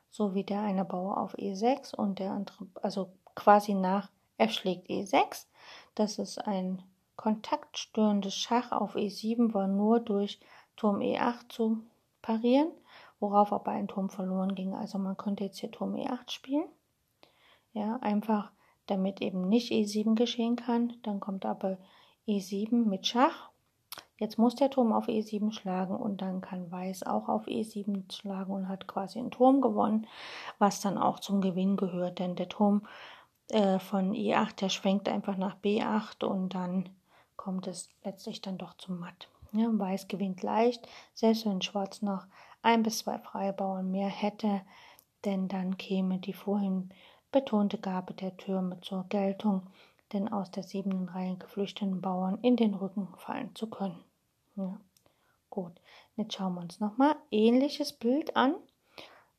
so 0.09 0.33
wie 0.33 0.43
der 0.43 0.61
eine 0.61 0.85
Bauer 0.85 1.19
auf 1.19 1.35
E6 1.35 1.93
und 1.95 2.17
der 2.17 2.31
andere, 2.31 2.65
also 2.81 3.11
quasi 3.35 3.75
nach 3.75 4.09
F 4.41 4.51
schlägt 4.51 4.89
E6. 4.89 5.45
Das 5.93 6.17
ist 6.17 6.39
ein 6.39 6.81
kontaktstörendes 7.15 8.33
Schach 8.33 8.71
auf 8.71 8.95
E7, 8.95 9.53
war 9.53 9.67
nur 9.67 9.99
durch 9.99 10.39
Turm 10.75 10.99
E8 10.99 11.49
zu 11.49 11.83
parieren, 12.23 12.71
worauf 13.19 13.53
aber 13.53 13.71
ein 13.71 13.87
Turm 13.87 14.09
verloren 14.09 14.55
ging. 14.55 14.73
Also 14.73 14.97
man 14.97 15.15
könnte 15.15 15.43
jetzt 15.43 15.59
hier 15.59 15.69
Turm 15.69 15.93
E8 15.93 16.31
spielen. 16.31 16.67
Ja, 17.73 17.97
einfach 18.01 18.51
damit 18.87 19.21
eben 19.21 19.47
nicht 19.47 19.71
E7 19.71 20.15
geschehen 20.15 20.55
kann. 20.55 20.93
Dann 21.03 21.19
kommt 21.19 21.45
aber 21.45 21.77
E7 22.27 22.85
mit 22.85 23.05
Schach. 23.05 23.51
Jetzt 24.17 24.37
muss 24.37 24.55
der 24.55 24.71
Turm 24.71 24.91
auf 24.91 25.07
E7 25.07 25.51
schlagen 25.51 25.95
und 25.95 26.21
dann 26.21 26.41
kann 26.41 26.71
Weiß 26.71 27.03
auch 27.03 27.27
auf 27.27 27.47
E7 27.47 28.11
schlagen 28.11 28.53
und 28.53 28.69
hat 28.69 28.87
quasi 28.87 29.19
einen 29.19 29.31
Turm 29.31 29.61
gewonnen, 29.61 30.07
was 30.59 30.81
dann 30.81 30.97
auch 30.97 31.19
zum 31.19 31.41
Gewinn 31.41 31.77
gehört, 31.77 32.19
denn 32.19 32.35
der 32.35 32.49
Turm 32.49 32.87
äh, 33.51 33.79
von 33.79 34.13
E8, 34.13 34.55
der 34.57 34.69
schwenkt 34.69 35.09
einfach 35.09 35.37
nach 35.37 35.57
B8 35.57 36.23
und 36.25 36.55
dann 36.55 36.89
kommt 37.35 37.67
es 37.67 37.89
letztlich 38.03 38.41
dann 38.41 38.57
doch 38.57 38.75
zum 38.75 38.99
Matt. 38.99 39.27
Ja, 39.51 39.67
Weiß 39.71 40.07
gewinnt 40.07 40.41
leicht, 40.43 40.87
selbst 41.13 41.45
wenn 41.45 41.61
Schwarz 41.61 42.01
noch 42.01 42.25
ein 42.61 42.83
bis 42.83 42.99
zwei 42.99 43.17
freie 43.19 43.51
Bauern 43.51 43.91
mehr 43.91 44.07
hätte, 44.07 44.61
denn 45.25 45.47
dann 45.47 45.77
käme 45.77 46.19
die 46.19 46.33
vorhin 46.33 46.89
betonte 47.31 47.77
Gabe 47.77 48.13
der 48.13 48.37
Türme 48.37 48.79
zur 48.81 49.05
Geltung, 49.09 49.63
denn 50.13 50.31
aus 50.31 50.51
der 50.51 50.63
siebenten 50.63 51.09
Reihe 51.09 51.35
geflüchteten 51.35 52.01
Bauern 52.01 52.37
in 52.41 52.55
den 52.55 52.73
Rücken 52.73 53.07
fallen 53.17 53.53
zu 53.55 53.69
können. 53.69 54.01
Ja, 54.55 54.77
gut. 55.49 55.73
Jetzt 56.15 56.33
schauen 56.33 56.55
wir 56.55 56.61
uns 56.61 56.79
nochmal 56.79 57.15
ähnliches 57.31 57.93
Bild 57.93 58.35
an. 58.35 58.55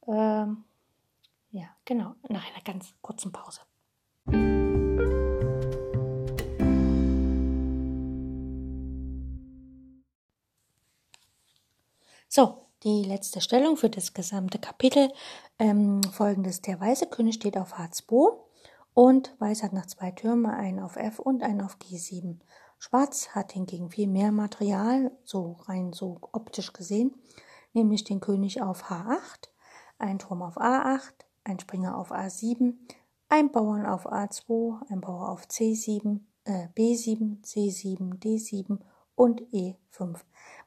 Ähm, 0.07 0.65
ja, 1.51 1.69
genau, 1.85 2.15
nach 2.29 2.47
einer 2.47 2.65
ganz 2.65 2.95
kurzen 3.03 3.33
Pause. 3.33 3.61
So, 12.35 12.65
die 12.83 13.03
letzte 13.03 13.43
Stellung 13.43 13.77
für 13.77 13.91
das 13.91 14.15
gesamte 14.15 14.59
Kapitel. 14.59 15.13
Ähm, 15.59 16.03
Folgendes: 16.03 16.63
Der 16.63 16.81
weiße 16.81 17.09
König 17.09 17.35
steht 17.35 17.59
auf 17.59 17.75
H2 17.75 18.39
und 18.95 19.37
Weiß 19.39 19.63
hat 19.63 19.75
nach 19.75 19.85
zwei 19.85 20.13
Türmen 20.13 20.51
einen 20.51 20.81
auf 20.81 20.97
F 20.97 21.19
und 21.19 21.43
einen 21.43 21.61
auf 21.61 21.77
G7. 21.77 22.39
Schwarz 22.79 23.29
hat 23.35 23.53
hingegen 23.53 23.91
viel 23.91 24.07
mehr 24.07 24.33
Material, 24.33 25.13
so 25.25 25.59
rein 25.67 25.93
so 25.93 26.21
optisch 26.33 26.73
gesehen, 26.73 27.15
nämlich 27.75 28.03
den 28.05 28.21
König 28.21 28.63
auf 28.63 28.85
H8, 28.85 29.51
ein 29.99 30.19
Turm 30.19 30.41
auf 30.41 30.57
A8, 30.57 31.13
ein 31.45 31.61
Springer 31.61 31.99
auf 31.99 32.13
A7, 32.13 32.79
ein 33.29 33.53
Bauern 33.53 33.85
auf 33.85 34.11
A2, 34.11 34.91
ein 34.91 35.03
Bauer 35.03 35.29
auf 35.29 35.49
C7, 35.49 36.21
äh, 36.45 36.69
B7, 36.75 37.45
C7, 37.45 38.19
D7 38.19 38.79
und 39.17 39.43
E5. 39.53 40.17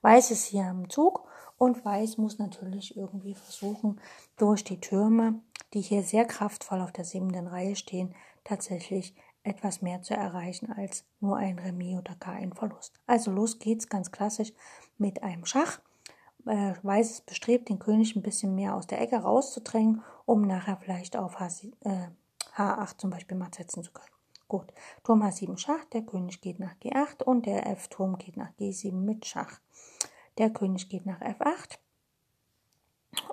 Weiß 0.04 0.30
ist 0.30 0.46
hier 0.46 0.66
am 0.66 0.92
Zug 0.92 1.28
und 1.58 1.84
Weiß 1.86 2.18
muss 2.18 2.38
natürlich 2.38 2.98
irgendwie 2.98 3.36
versuchen, 3.36 4.00
durch 4.38 4.64
die 4.64 4.80
Türme, 4.80 5.40
die 5.74 5.82
hier 5.82 6.04
sehr 6.04 6.26
kraftvoll 6.26 6.82
auf 6.82 6.92
der 6.92 7.06
siebten 7.06 7.48
Reihe 7.48 7.76
stehen, 7.76 8.14
tatsächlich 8.44 9.16
etwas 9.44 9.82
mehr 9.82 10.02
zu 10.02 10.14
erreichen 10.14 10.72
als 10.72 11.06
nur 11.20 11.38
ein 11.38 11.60
Remis 11.60 12.00
oder 12.00 12.16
gar 12.16 12.34
ein 12.34 12.54
Verlust. 12.54 12.94
Also 13.06 13.32
los 13.32 13.60
geht's 13.60 13.88
ganz 13.88 14.12
klassisch 14.12 14.52
mit 14.98 15.24
einem 15.24 15.46
Schach. 15.46 15.80
Äh, 16.46 16.74
Weiß 16.84 17.12
ist 17.12 17.26
bestrebt, 17.26 17.70
den 17.70 17.80
König 17.80 18.16
ein 18.16 18.24
bisschen 18.24 18.56
mehr 18.56 18.76
aus 18.76 18.88
der 18.88 19.02
Ecke 19.02 19.18
rauszudrängen, 19.18 20.04
um 20.26 20.42
nachher 20.42 20.78
vielleicht 20.78 21.16
auf 21.16 21.40
H, 21.40 21.48
äh, 21.82 22.08
H8 22.56 22.98
zum 22.98 23.10
Beispiel 23.10 23.38
mal 23.38 23.54
setzen 23.54 23.84
zu 23.84 23.92
können. 23.92 24.10
Gut, 24.48 24.74
Turm 25.04 25.24
H7 25.24 25.58
Schach, 25.58 25.86
der 25.86 26.04
König 26.04 26.42
geht 26.42 26.60
nach 26.60 26.76
G8 26.76 27.24
und 27.24 27.48
der 27.48 27.66
F-Turm 27.68 28.18
geht 28.18 28.38
nach 28.38 28.52
G7 28.60 28.94
mit 28.94 29.26
Schach. 29.26 29.60
Der 30.38 30.50
König 30.50 30.90
geht 30.90 31.06
nach 31.06 31.22
F8. 31.22 31.78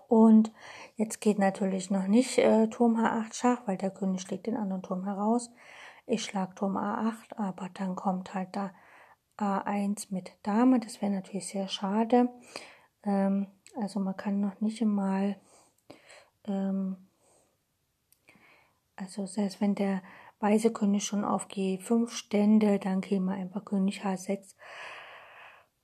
Und 0.09 0.53
jetzt 0.97 1.21
geht 1.21 1.39
natürlich 1.39 1.91
noch 1.91 2.07
nicht 2.07 2.39
äh, 2.39 2.69
Turm 2.69 2.97
H8 2.97 3.35
Schach, 3.35 3.63
weil 3.67 3.77
der 3.77 3.91
König 3.91 4.21
schlägt 4.23 4.47
den 4.47 4.57
anderen 4.57 4.83
Turm 4.83 5.05
heraus. 5.05 5.51
Ich 6.07 6.25
schlage 6.25 6.55
Turm 6.55 6.77
A8, 6.77 7.37
aber 7.37 7.69
dann 7.75 7.97
kommt 7.97 8.35
halt 8.35 8.55
da 8.55 8.73
A1 9.39 10.09
mit 10.11 10.33
Dame. 10.43 10.81
Das 10.81 11.01
wäre 11.01 11.13
natürlich 11.13 11.49
sehr 11.49 11.69
schade. 11.69 12.29
Ähm, 13.05 13.47
also 13.81 14.01
man 14.01 14.17
kann 14.17 14.41
noch 14.41 14.61
nicht 14.61 14.83
einmal, 14.83 15.37
ähm, 16.47 16.97
also 18.97 19.27
selbst 19.27 19.61
wenn 19.61 19.75
der 19.75 20.03
weiße 20.41 20.73
König 20.73 21.05
schon 21.05 21.25
auf 21.25 21.47
G5 21.47 22.11
stände, 22.11 22.79
dann 22.79 23.01
käme 23.01 23.33
einfach 23.33 23.65
König 23.65 24.05
H6 24.05 24.55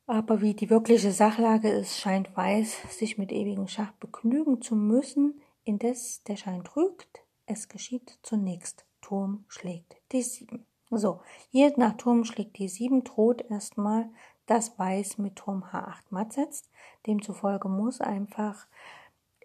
aber 0.08 0.40
wie 0.40 0.54
die 0.54 0.70
wirkliche 0.70 1.12
Sachlage 1.12 1.68
ist, 1.68 1.98
scheint 1.98 2.34
Weiß 2.36 2.98
sich 2.98 3.18
mit 3.18 3.30
ewigem 3.30 3.68
Schach 3.68 3.92
begnügen 3.92 4.62
zu 4.62 4.74
müssen, 4.74 5.40
indes 5.64 6.22
der 6.24 6.36
Schein 6.36 6.64
trügt. 6.64 7.22
Es 7.46 7.68
geschieht 7.68 8.18
zunächst. 8.22 8.84
Turm 9.02 9.44
schlägt 9.48 9.96
D7. 10.10 10.60
So, 10.90 11.20
hier 11.50 11.72
nach 11.76 11.96
Turm 11.98 12.24
schlägt 12.24 12.56
D7 12.56 13.04
droht 13.04 13.42
erstmal, 13.50 14.08
dass 14.46 14.78
Weiß 14.78 15.18
mit 15.18 15.36
Turm 15.36 15.62
H8 15.62 16.04
matt 16.10 16.32
setzt. 16.32 16.70
Demzufolge 17.06 17.68
muss 17.68 18.00
einfach 18.00 18.66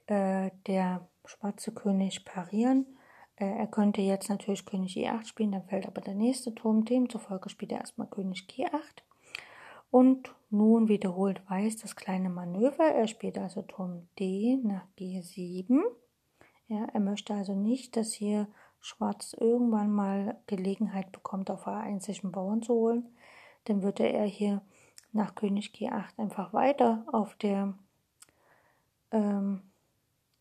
äh, 0.08 0.52
der 0.68 1.08
schwarze 1.26 1.74
König 1.74 2.26
parieren. 2.26 2.98
Äh, 3.36 3.46
er 3.46 3.68
könnte 3.68 4.02
jetzt 4.02 4.30
natürlich 4.30 4.66
König 4.66 4.96
E8 4.96 5.26
spielen, 5.26 5.52
dann 5.52 5.68
fällt 5.68 5.88
aber 5.88 6.02
der 6.02 6.16
nächste 6.16 6.56
Turm. 6.56 6.86
Demzufolge 6.86 7.50
spielt 7.50 7.74
er 7.74 7.80
erstmal 7.80 8.08
König 8.08 8.48
G8. 8.50 9.03
Und 9.94 10.34
nun 10.50 10.88
wiederholt 10.88 11.48
Weiß 11.48 11.78
das 11.78 11.96
kleine 11.96 12.32
Manöver. 12.32 12.84
Er 12.84 13.08
spielt 13.08 13.38
also 13.38 13.62
Turm 13.62 14.08
D 14.18 14.60
nach 14.64 14.88
G7. 14.98 15.84
Ja, 16.66 16.86
er 16.92 17.00
möchte 17.00 17.36
also 17.36 17.54
nicht, 17.54 17.96
dass 17.96 18.12
hier 18.12 18.48
Schwarz 18.80 19.36
irgendwann 19.40 19.92
mal 19.92 20.42
Gelegenheit 20.48 21.12
bekommt, 21.12 21.52
auf 21.52 21.68
A1 21.68 22.00
sich 22.00 22.24
einen 22.24 22.32
Bauern 22.32 22.64
zu 22.64 22.74
holen. 22.74 23.16
Dann 23.66 23.84
würde 23.84 24.12
er 24.12 24.26
hier 24.26 24.64
nach 25.12 25.36
König 25.36 25.76
G8 25.76 26.18
einfach 26.18 26.54
weiter 26.54 27.06
auf 27.12 27.36
der 27.36 27.76
ähm, 29.12 29.62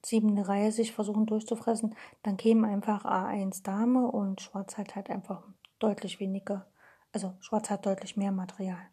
siebten 0.03 0.39
Reihe 0.39 0.73
sich 0.73 0.93
versuchen 0.93 1.27
durchzufressen. 1.27 1.95
Dann 2.23 2.39
käme 2.39 2.69
einfach 2.69 3.05
A1 3.05 3.63
Dame 3.65 4.11
und 4.11 4.41
Schwarz 4.41 4.79
hat 4.79 4.97
halt 4.97 5.11
einfach 5.11 5.47
deutlich 5.79 6.21
weniger, 6.21 6.67
also 7.13 7.35
Schwarz 7.41 7.69
hat 7.69 7.85
deutlich 7.85 8.17
mehr 8.17 8.33
Material. 8.33 8.92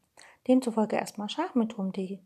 Demzufolge 0.49 0.95
erstmal 0.95 1.29
Schach 1.29 1.53
mit 1.53 1.73
Turm 1.73 1.91
D, 1.91 2.19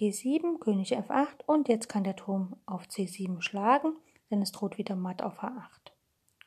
G7, 0.00 0.58
König 0.58 0.98
F8 0.98 1.44
und 1.46 1.68
jetzt 1.68 1.88
kann 1.88 2.02
der 2.02 2.16
Turm 2.16 2.56
auf 2.66 2.82
C7 2.86 3.40
schlagen, 3.42 3.94
denn 4.28 4.42
es 4.42 4.50
droht 4.50 4.76
wieder 4.76 4.96
matt 4.96 5.22
auf 5.22 5.40
H8. 5.40 5.92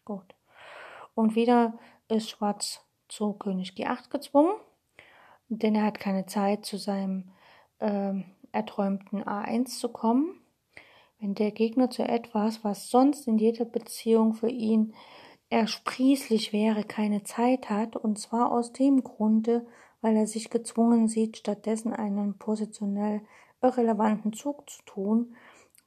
Gut. 0.04 0.36
Und 1.16 1.36
wieder 1.36 1.80
ist 2.10 2.30
Schwarz 2.30 2.82
zu 3.08 3.34
König 3.34 3.72
G8 3.72 4.10
gezwungen, 4.10 4.54
denn 5.48 5.76
er 5.76 5.86
hat 5.86 5.98
keine 5.98 6.26
Zeit 6.26 6.66
zu 6.66 6.78
seinem 6.78 7.32
äh, 7.80 8.16
erträumten 8.52 9.24
A1 9.24 9.80
zu 9.80 9.90
kommen. 9.90 10.42
Wenn 11.20 11.36
der 11.36 11.52
Gegner 11.52 11.90
zu 11.90 12.04
etwas, 12.04 12.66
was 12.66 12.90
sonst 12.90 13.30
in 13.30 13.38
jeder 13.38 13.64
Beziehung 13.64 14.34
für 14.34 14.50
ihn 14.50 14.94
ersprießlich 15.50 16.52
wäre, 16.52 16.84
keine 16.84 17.24
Zeit 17.24 17.70
hat, 17.70 17.96
und 17.96 18.20
zwar 18.20 18.52
aus 18.52 18.74
dem 18.74 19.06
Grunde, 19.06 19.66
weil 20.04 20.18
er 20.18 20.28
sich 20.28 20.50
gezwungen 20.50 21.08
sieht, 21.08 21.38
stattdessen 21.38 21.94
einen 21.94 22.38
positionell 22.38 23.22
irrelevanten 23.62 24.34
Zug 24.34 24.70
zu 24.70 24.84
tun, 24.84 25.34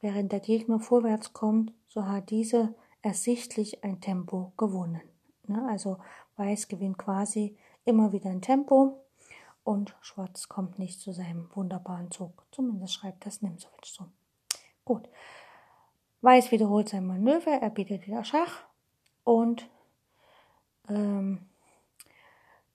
während 0.01 0.31
der 0.31 0.39
Gegner 0.39 0.79
vorwärts 0.79 1.33
kommt, 1.33 1.71
so 1.87 2.07
hat 2.07 2.31
diese 2.31 2.73
ersichtlich 3.03 3.83
ein 3.83 4.01
Tempo 4.01 4.53
gewonnen. 4.57 5.01
Ne? 5.45 5.63
Also 5.69 5.97
Weiß 6.35 6.67
gewinnt 6.67 6.97
quasi 6.97 7.57
immer 7.85 8.11
wieder 8.11 8.31
ein 8.31 8.41
Tempo 8.41 9.05
und 9.63 9.95
Schwarz 10.01 10.49
kommt 10.49 10.79
nicht 10.79 10.99
zu 10.99 11.11
seinem 11.11 11.49
wunderbaren 11.53 12.09
Zug. 12.09 12.43
Zumindest 12.51 12.95
schreibt 12.95 13.23
das 13.25 13.43
Nimzowitsch 13.43 13.93
so. 13.93 14.05
Gut. 14.83 15.07
Weiß 16.21 16.51
wiederholt 16.51 16.89
sein 16.89 17.05
Manöver, 17.05 17.51
er 17.51 17.69
bietet 17.69 18.07
wieder 18.07 18.23
Schach 18.23 18.63
und 19.23 19.69
ähm, 20.89 21.47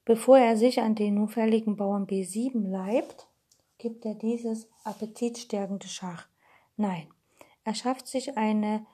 Bevor 0.05 0.37
er 0.37 0.57
sich 0.57 0.81
an 0.81 0.95
den 0.95 1.15
nun 1.15 1.29
fälligen 1.29 1.77
Bauern 1.77 2.07
B7 2.07 2.67
leibt, 2.67 3.27
gibt 3.77 4.05
er 4.05 4.15
dieses 4.15 4.67
appetitstärkende 4.83 5.87
Schach. 5.87 6.27
Nein, 6.75 7.07
er 7.63 7.73
schafft 7.73 8.07
sich 8.07 8.37
eine 8.37 8.85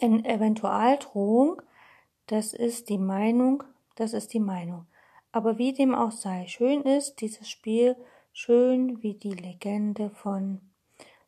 Eventualdrohung, 0.00 1.60
das 2.26 2.52
ist 2.52 2.88
die 2.88 2.98
Meinung, 2.98 3.64
das 3.96 4.12
ist 4.12 4.32
die 4.34 4.40
Meinung. 4.40 4.86
Aber 5.32 5.58
wie 5.58 5.72
dem 5.72 5.94
auch 5.94 6.12
sei, 6.12 6.46
schön 6.46 6.82
ist 6.82 7.20
dieses 7.20 7.48
Spiel 7.48 7.96
schön 8.32 9.02
wie 9.02 9.14
die 9.14 9.32
Legende 9.32 10.10
von 10.10 10.60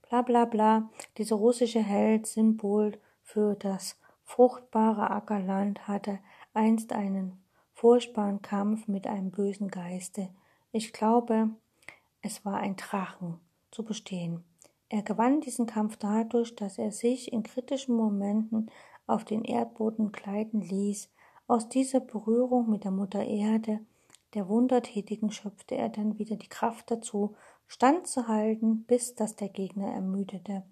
bla 0.09 0.22
bla 0.22 0.44
bla. 0.44 0.90
Dieser 1.18 1.37
russische 1.37 1.83
Held, 1.83 2.26
Symbol 2.26 2.92
für 3.22 3.55
das 3.57 3.98
fruchtbare 4.24 5.11
Ackerland, 5.11 5.88
hatte 5.88 6.20
einst 6.55 6.92
einen 6.92 7.39
furchtbaren 7.80 8.42
Kampf 8.42 8.88
mit 8.88 9.06
einem 9.06 9.30
bösen 9.30 9.68
Geiste. 9.68 10.28
Ich 10.70 10.92
glaube, 10.92 11.48
es 12.20 12.44
war 12.44 12.58
ein 12.58 12.76
Drachen 12.76 13.40
zu 13.70 13.86
bestehen. 13.86 14.44
Er 14.90 15.00
gewann 15.00 15.40
diesen 15.40 15.64
Kampf 15.64 15.96
dadurch, 15.96 16.54
dass 16.54 16.76
er 16.76 16.92
sich 16.92 17.32
in 17.32 17.42
kritischen 17.42 17.96
Momenten 17.96 18.70
auf 19.06 19.24
den 19.24 19.44
Erdboden 19.44 20.12
gleiten 20.12 20.60
ließ. 20.60 21.08
Aus 21.46 21.70
dieser 21.70 22.00
Berührung 22.00 22.68
mit 22.68 22.84
der 22.84 22.90
Mutter 22.90 23.24
Erde, 23.24 23.80
der 24.34 24.46
Wundertätigen, 24.50 25.30
schöpfte 25.30 25.74
er 25.74 25.88
dann 25.88 26.18
wieder 26.18 26.36
die 26.36 26.50
Kraft 26.50 26.90
dazu, 26.90 27.34
standzuhalten, 27.66 28.84
bis 28.84 29.14
dass 29.14 29.36
der 29.36 29.48
Gegner 29.48 29.90
ermüdete. 29.90 30.64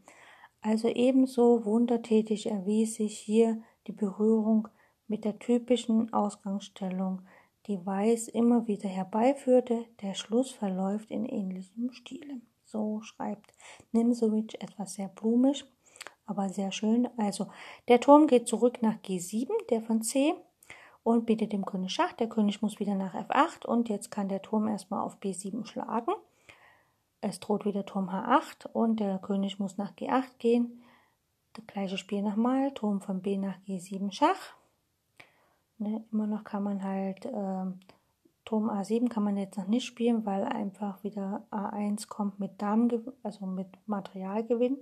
Also 0.60 0.88
ebenso 0.88 1.64
wundertätig 1.64 2.50
erwies 2.50 2.96
sich 2.96 3.18
hier 3.18 3.62
die 3.86 3.92
Berührung 3.92 4.68
mit 5.08 5.24
der 5.24 5.38
typischen 5.38 6.12
Ausgangsstellung, 6.12 7.22
die 7.66 7.84
Weiß 7.84 8.28
immer 8.28 8.66
wieder 8.66 8.88
herbeiführte. 8.88 9.84
Der 10.00 10.14
Schluss 10.14 10.50
verläuft 10.52 11.10
in 11.10 11.26
ähnlichem 11.26 11.90
Stile. 11.92 12.40
So 12.64 13.00
schreibt 13.00 13.52
Nimsowitsch 13.92 14.54
etwas 14.60 14.94
sehr 14.94 15.08
blumisch, 15.08 15.64
aber 16.26 16.48
sehr 16.48 16.70
schön. 16.70 17.08
Also 17.16 17.48
der 17.88 18.00
Turm 18.00 18.26
geht 18.26 18.46
zurück 18.46 18.82
nach 18.82 18.96
G7, 18.96 19.48
der 19.70 19.82
von 19.82 20.02
C, 20.02 20.34
und 21.02 21.24
bietet 21.24 21.52
dem 21.54 21.64
König 21.64 21.92
Schach. 21.92 22.12
Der 22.12 22.28
König 22.28 22.60
muss 22.60 22.78
wieder 22.80 22.94
nach 22.94 23.14
F8 23.14 23.64
und 23.64 23.88
jetzt 23.88 24.10
kann 24.10 24.28
der 24.28 24.42
Turm 24.42 24.68
erstmal 24.68 25.02
auf 25.02 25.18
B7 25.18 25.64
schlagen. 25.64 26.12
Es 27.22 27.40
droht 27.40 27.64
wieder 27.64 27.86
Turm 27.86 28.10
H8 28.10 28.66
und 28.72 29.00
der 29.00 29.18
König 29.18 29.58
muss 29.58 29.78
nach 29.78 29.94
G8 29.94 30.38
gehen. 30.38 30.82
Das 31.54 31.66
gleiche 31.66 31.96
Spiel 31.96 32.22
nochmal, 32.22 32.72
Turm 32.74 33.00
von 33.00 33.22
B 33.22 33.38
nach 33.38 33.56
G7 33.66 34.12
Schach. 34.12 34.54
Ne, 35.78 36.04
immer 36.10 36.26
noch 36.26 36.44
kann 36.44 36.64
man 36.64 36.82
halt 36.82 37.24
ähm, 37.26 37.78
Turm 38.44 38.70
A7 38.70 39.08
kann 39.08 39.24
man 39.24 39.36
jetzt 39.36 39.58
noch 39.58 39.68
nicht 39.68 39.84
spielen, 39.84 40.24
weil 40.24 40.42
einfach 40.42 41.04
wieder 41.04 41.46
A1 41.50 42.08
kommt 42.08 42.40
mit 42.40 42.62
Damen, 42.62 42.90
also 43.22 43.44
mit 43.44 43.68
Materialgewinn. 43.86 44.78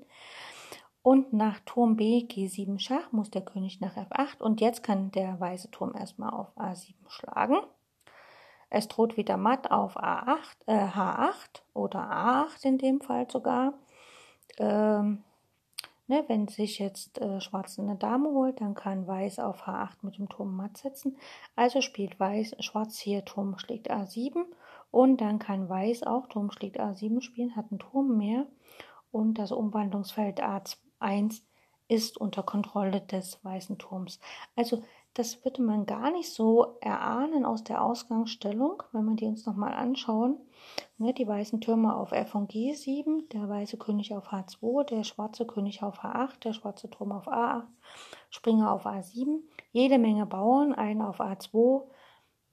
Und 1.02 1.32
nach 1.32 1.61
Turm 1.66 1.96
B 1.96 2.26
G7 2.28 2.78
Schach 2.78 3.12
muss 3.12 3.30
der 3.30 3.42
König 3.42 3.80
nach 3.80 3.96
F8 3.96 4.40
und 4.40 4.61
jetzt 4.61 4.82
kann 4.82 5.11
der 5.11 5.38
weiße 5.40 5.70
Turm 5.70 5.94
erstmal 5.96 6.30
auf 6.30 6.56
A7 6.56 6.94
schlagen. 7.09 7.59
Es 8.70 8.88
droht 8.88 9.16
wieder 9.16 9.37
matt 9.37 9.70
auf 9.70 9.96
A8, 9.96 10.38
äh, 10.66 10.87
H8 10.87 11.62
oder 11.74 12.11
A8 12.11 12.64
in 12.64 12.78
dem 12.78 13.00
Fall 13.00 13.28
sogar. 13.30 13.74
Ähm, 14.59 15.24
Ne, 16.09 16.25
wenn 16.29 16.47
sich 16.47 16.79
jetzt 16.79 17.19
äh, 17.19 17.40
Schwarz 17.40 17.81
eine 17.81 17.97
Dame 17.97 18.29
holt, 18.31 18.61
dann 18.61 18.75
kann 18.75 19.09
Weiß 19.09 19.40
auf 19.40 19.66
H8 19.66 19.97
mit 20.03 20.19
dem 20.19 20.29
Turm 20.29 20.55
matt 20.55 20.77
setzen. 20.77 21.16
Also 21.57 21.81
spielt 21.81 22.21
Weiß, 22.21 22.55
Schwarz 22.61 22.97
hier 22.99 23.25
Turm 23.25 23.59
schlägt 23.59 23.90
A7 23.90 24.45
und 24.92 25.21
dann 25.21 25.40
kann 25.40 25.69
Weiß 25.69 26.05
auch 26.05 26.29
Turm 26.29 26.53
schlägt 26.53 26.79
A7 26.79 27.23
spielen, 27.23 27.57
hat 27.57 27.66
einen 27.71 27.81
Turm 27.81 28.16
mehr 28.16 28.47
und 29.11 29.35
das 29.35 29.51
Umwandlungsfeld 29.51 30.40
A1 30.40 31.42
ist 31.88 32.19
unter 32.19 32.45
Kontrolle 32.45 33.01
des 33.01 33.42
weißen 33.45 33.79
Turms. 33.79 34.21
Also 34.55 34.83
das 35.14 35.45
würde 35.45 35.62
man 35.62 35.87
gar 35.87 36.11
nicht 36.11 36.31
so 36.33 36.77
erahnen 36.81 37.45
aus 37.45 37.64
der 37.64 37.83
Ausgangsstellung, 37.83 38.83
wenn 38.92 39.05
man 39.05 39.16
die 39.16 39.27
uns 39.27 39.47
nochmal 39.47 39.73
anschauen. 39.73 40.38
Ne, 40.98 41.12
die 41.12 41.28
weißen 41.28 41.61
Türme 41.61 41.94
auf 41.94 42.12
F 42.12 42.35
und 42.35 42.50
G7, 42.50 43.28
der 43.28 43.46
weiße 43.46 43.76
König 43.76 44.14
auf 44.14 44.28
H2, 44.28 44.85
der 44.85 45.04
schwarze 45.04 45.46
König 45.46 45.82
auf 45.82 46.00
H8, 46.00 46.40
der 46.40 46.54
schwarze 46.54 46.88
Turm 46.88 47.12
auf 47.12 47.28
A8, 47.28 47.66
Springer 48.30 48.72
auf 48.72 48.87
A7, 48.87 49.40
jede 49.72 49.98
Menge 49.98 50.24
Bauern, 50.24 50.72
einen 50.72 51.02
auf 51.02 51.20
A2, 51.20 51.82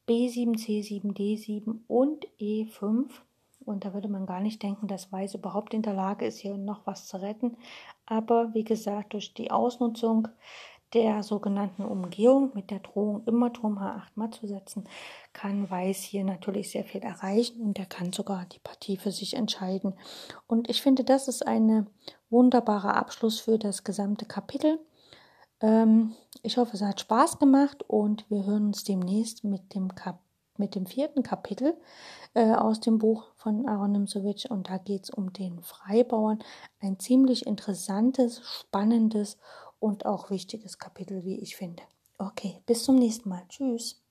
B7, 0.09 0.57
C7, 0.57 1.13
D7 1.13 1.79
und 1.87 2.27
E5. 2.37 3.07
Und 3.63 3.85
da 3.85 3.93
würde 3.93 4.09
man 4.09 4.25
gar 4.25 4.41
nicht 4.41 4.61
denken, 4.61 4.87
dass 4.87 5.09
Weiß 5.09 5.35
überhaupt 5.35 5.73
in 5.73 5.81
der 5.81 5.93
Lage 5.93 6.25
ist, 6.25 6.39
hier 6.39 6.57
noch 6.57 6.85
was 6.85 7.07
zu 7.07 7.21
retten. 7.21 7.55
Aber 8.05 8.53
wie 8.53 8.65
gesagt, 8.65 9.13
durch 9.13 9.33
die 9.33 9.51
Ausnutzung 9.51 10.27
der 10.93 11.23
sogenannten 11.23 11.83
Umgehung 11.83 12.51
mit 12.53 12.69
der 12.69 12.79
Drohung 12.79 13.23
immer 13.25 13.51
Turm 13.51 13.79
H8 13.79 14.11
matt 14.15 14.35
zu 14.35 14.47
setzen, 14.47 14.83
kann 15.33 15.69
Weiß 15.69 16.01
hier 16.01 16.23
natürlich 16.23 16.71
sehr 16.71 16.83
viel 16.83 17.01
erreichen 17.01 17.61
und 17.61 17.79
er 17.79 17.85
kann 17.85 18.13
sogar 18.13 18.45
die 18.45 18.59
Partie 18.59 18.97
für 18.97 19.11
sich 19.11 19.35
entscheiden. 19.35 19.93
Und 20.47 20.69
ich 20.69 20.81
finde, 20.81 21.03
das 21.03 21.27
ist 21.27 21.45
ein 21.45 21.87
wunderbarer 22.29 22.95
Abschluss 22.95 23.39
für 23.39 23.57
das 23.57 23.83
gesamte 23.83 24.25
Kapitel. 24.25 24.79
Ähm, 25.61 26.13
ich 26.43 26.57
hoffe, 26.57 26.75
es 26.75 26.81
hat 26.81 26.99
Spaß 26.99 27.39
gemacht 27.39 27.83
und 27.87 28.29
wir 28.29 28.45
hören 28.45 28.67
uns 28.67 28.83
demnächst 28.83 29.43
mit 29.43 29.73
dem, 29.73 29.95
Kap 29.95 30.19
mit 30.57 30.75
dem 30.75 30.85
vierten 30.85 31.23
Kapitel 31.23 31.75
äh, 32.35 32.53
aus 32.53 32.79
dem 32.79 32.99
Buch 32.99 33.25
von 33.37 33.67
Aaron 33.67 33.93
Nimzowitsch 33.93 34.45
und 34.45 34.69
da 34.69 34.77
geht 34.77 35.05
es 35.05 35.09
um 35.09 35.33
den 35.33 35.61
Freibauern. 35.61 36.39
Ein 36.79 36.99
ziemlich 36.99 37.47
interessantes, 37.47 38.41
spannendes 38.43 39.37
und 39.83 40.05
auch 40.05 40.29
wichtiges 40.29 40.77
Kapitel, 40.77 41.25
wie 41.25 41.39
ich 41.39 41.57
finde. 41.57 41.83
Okay, 42.17 42.61
bis 42.65 42.85
zum 42.85 42.95
nächsten 42.95 43.27
Mal. 43.27 43.43
Tschüss. 43.49 44.01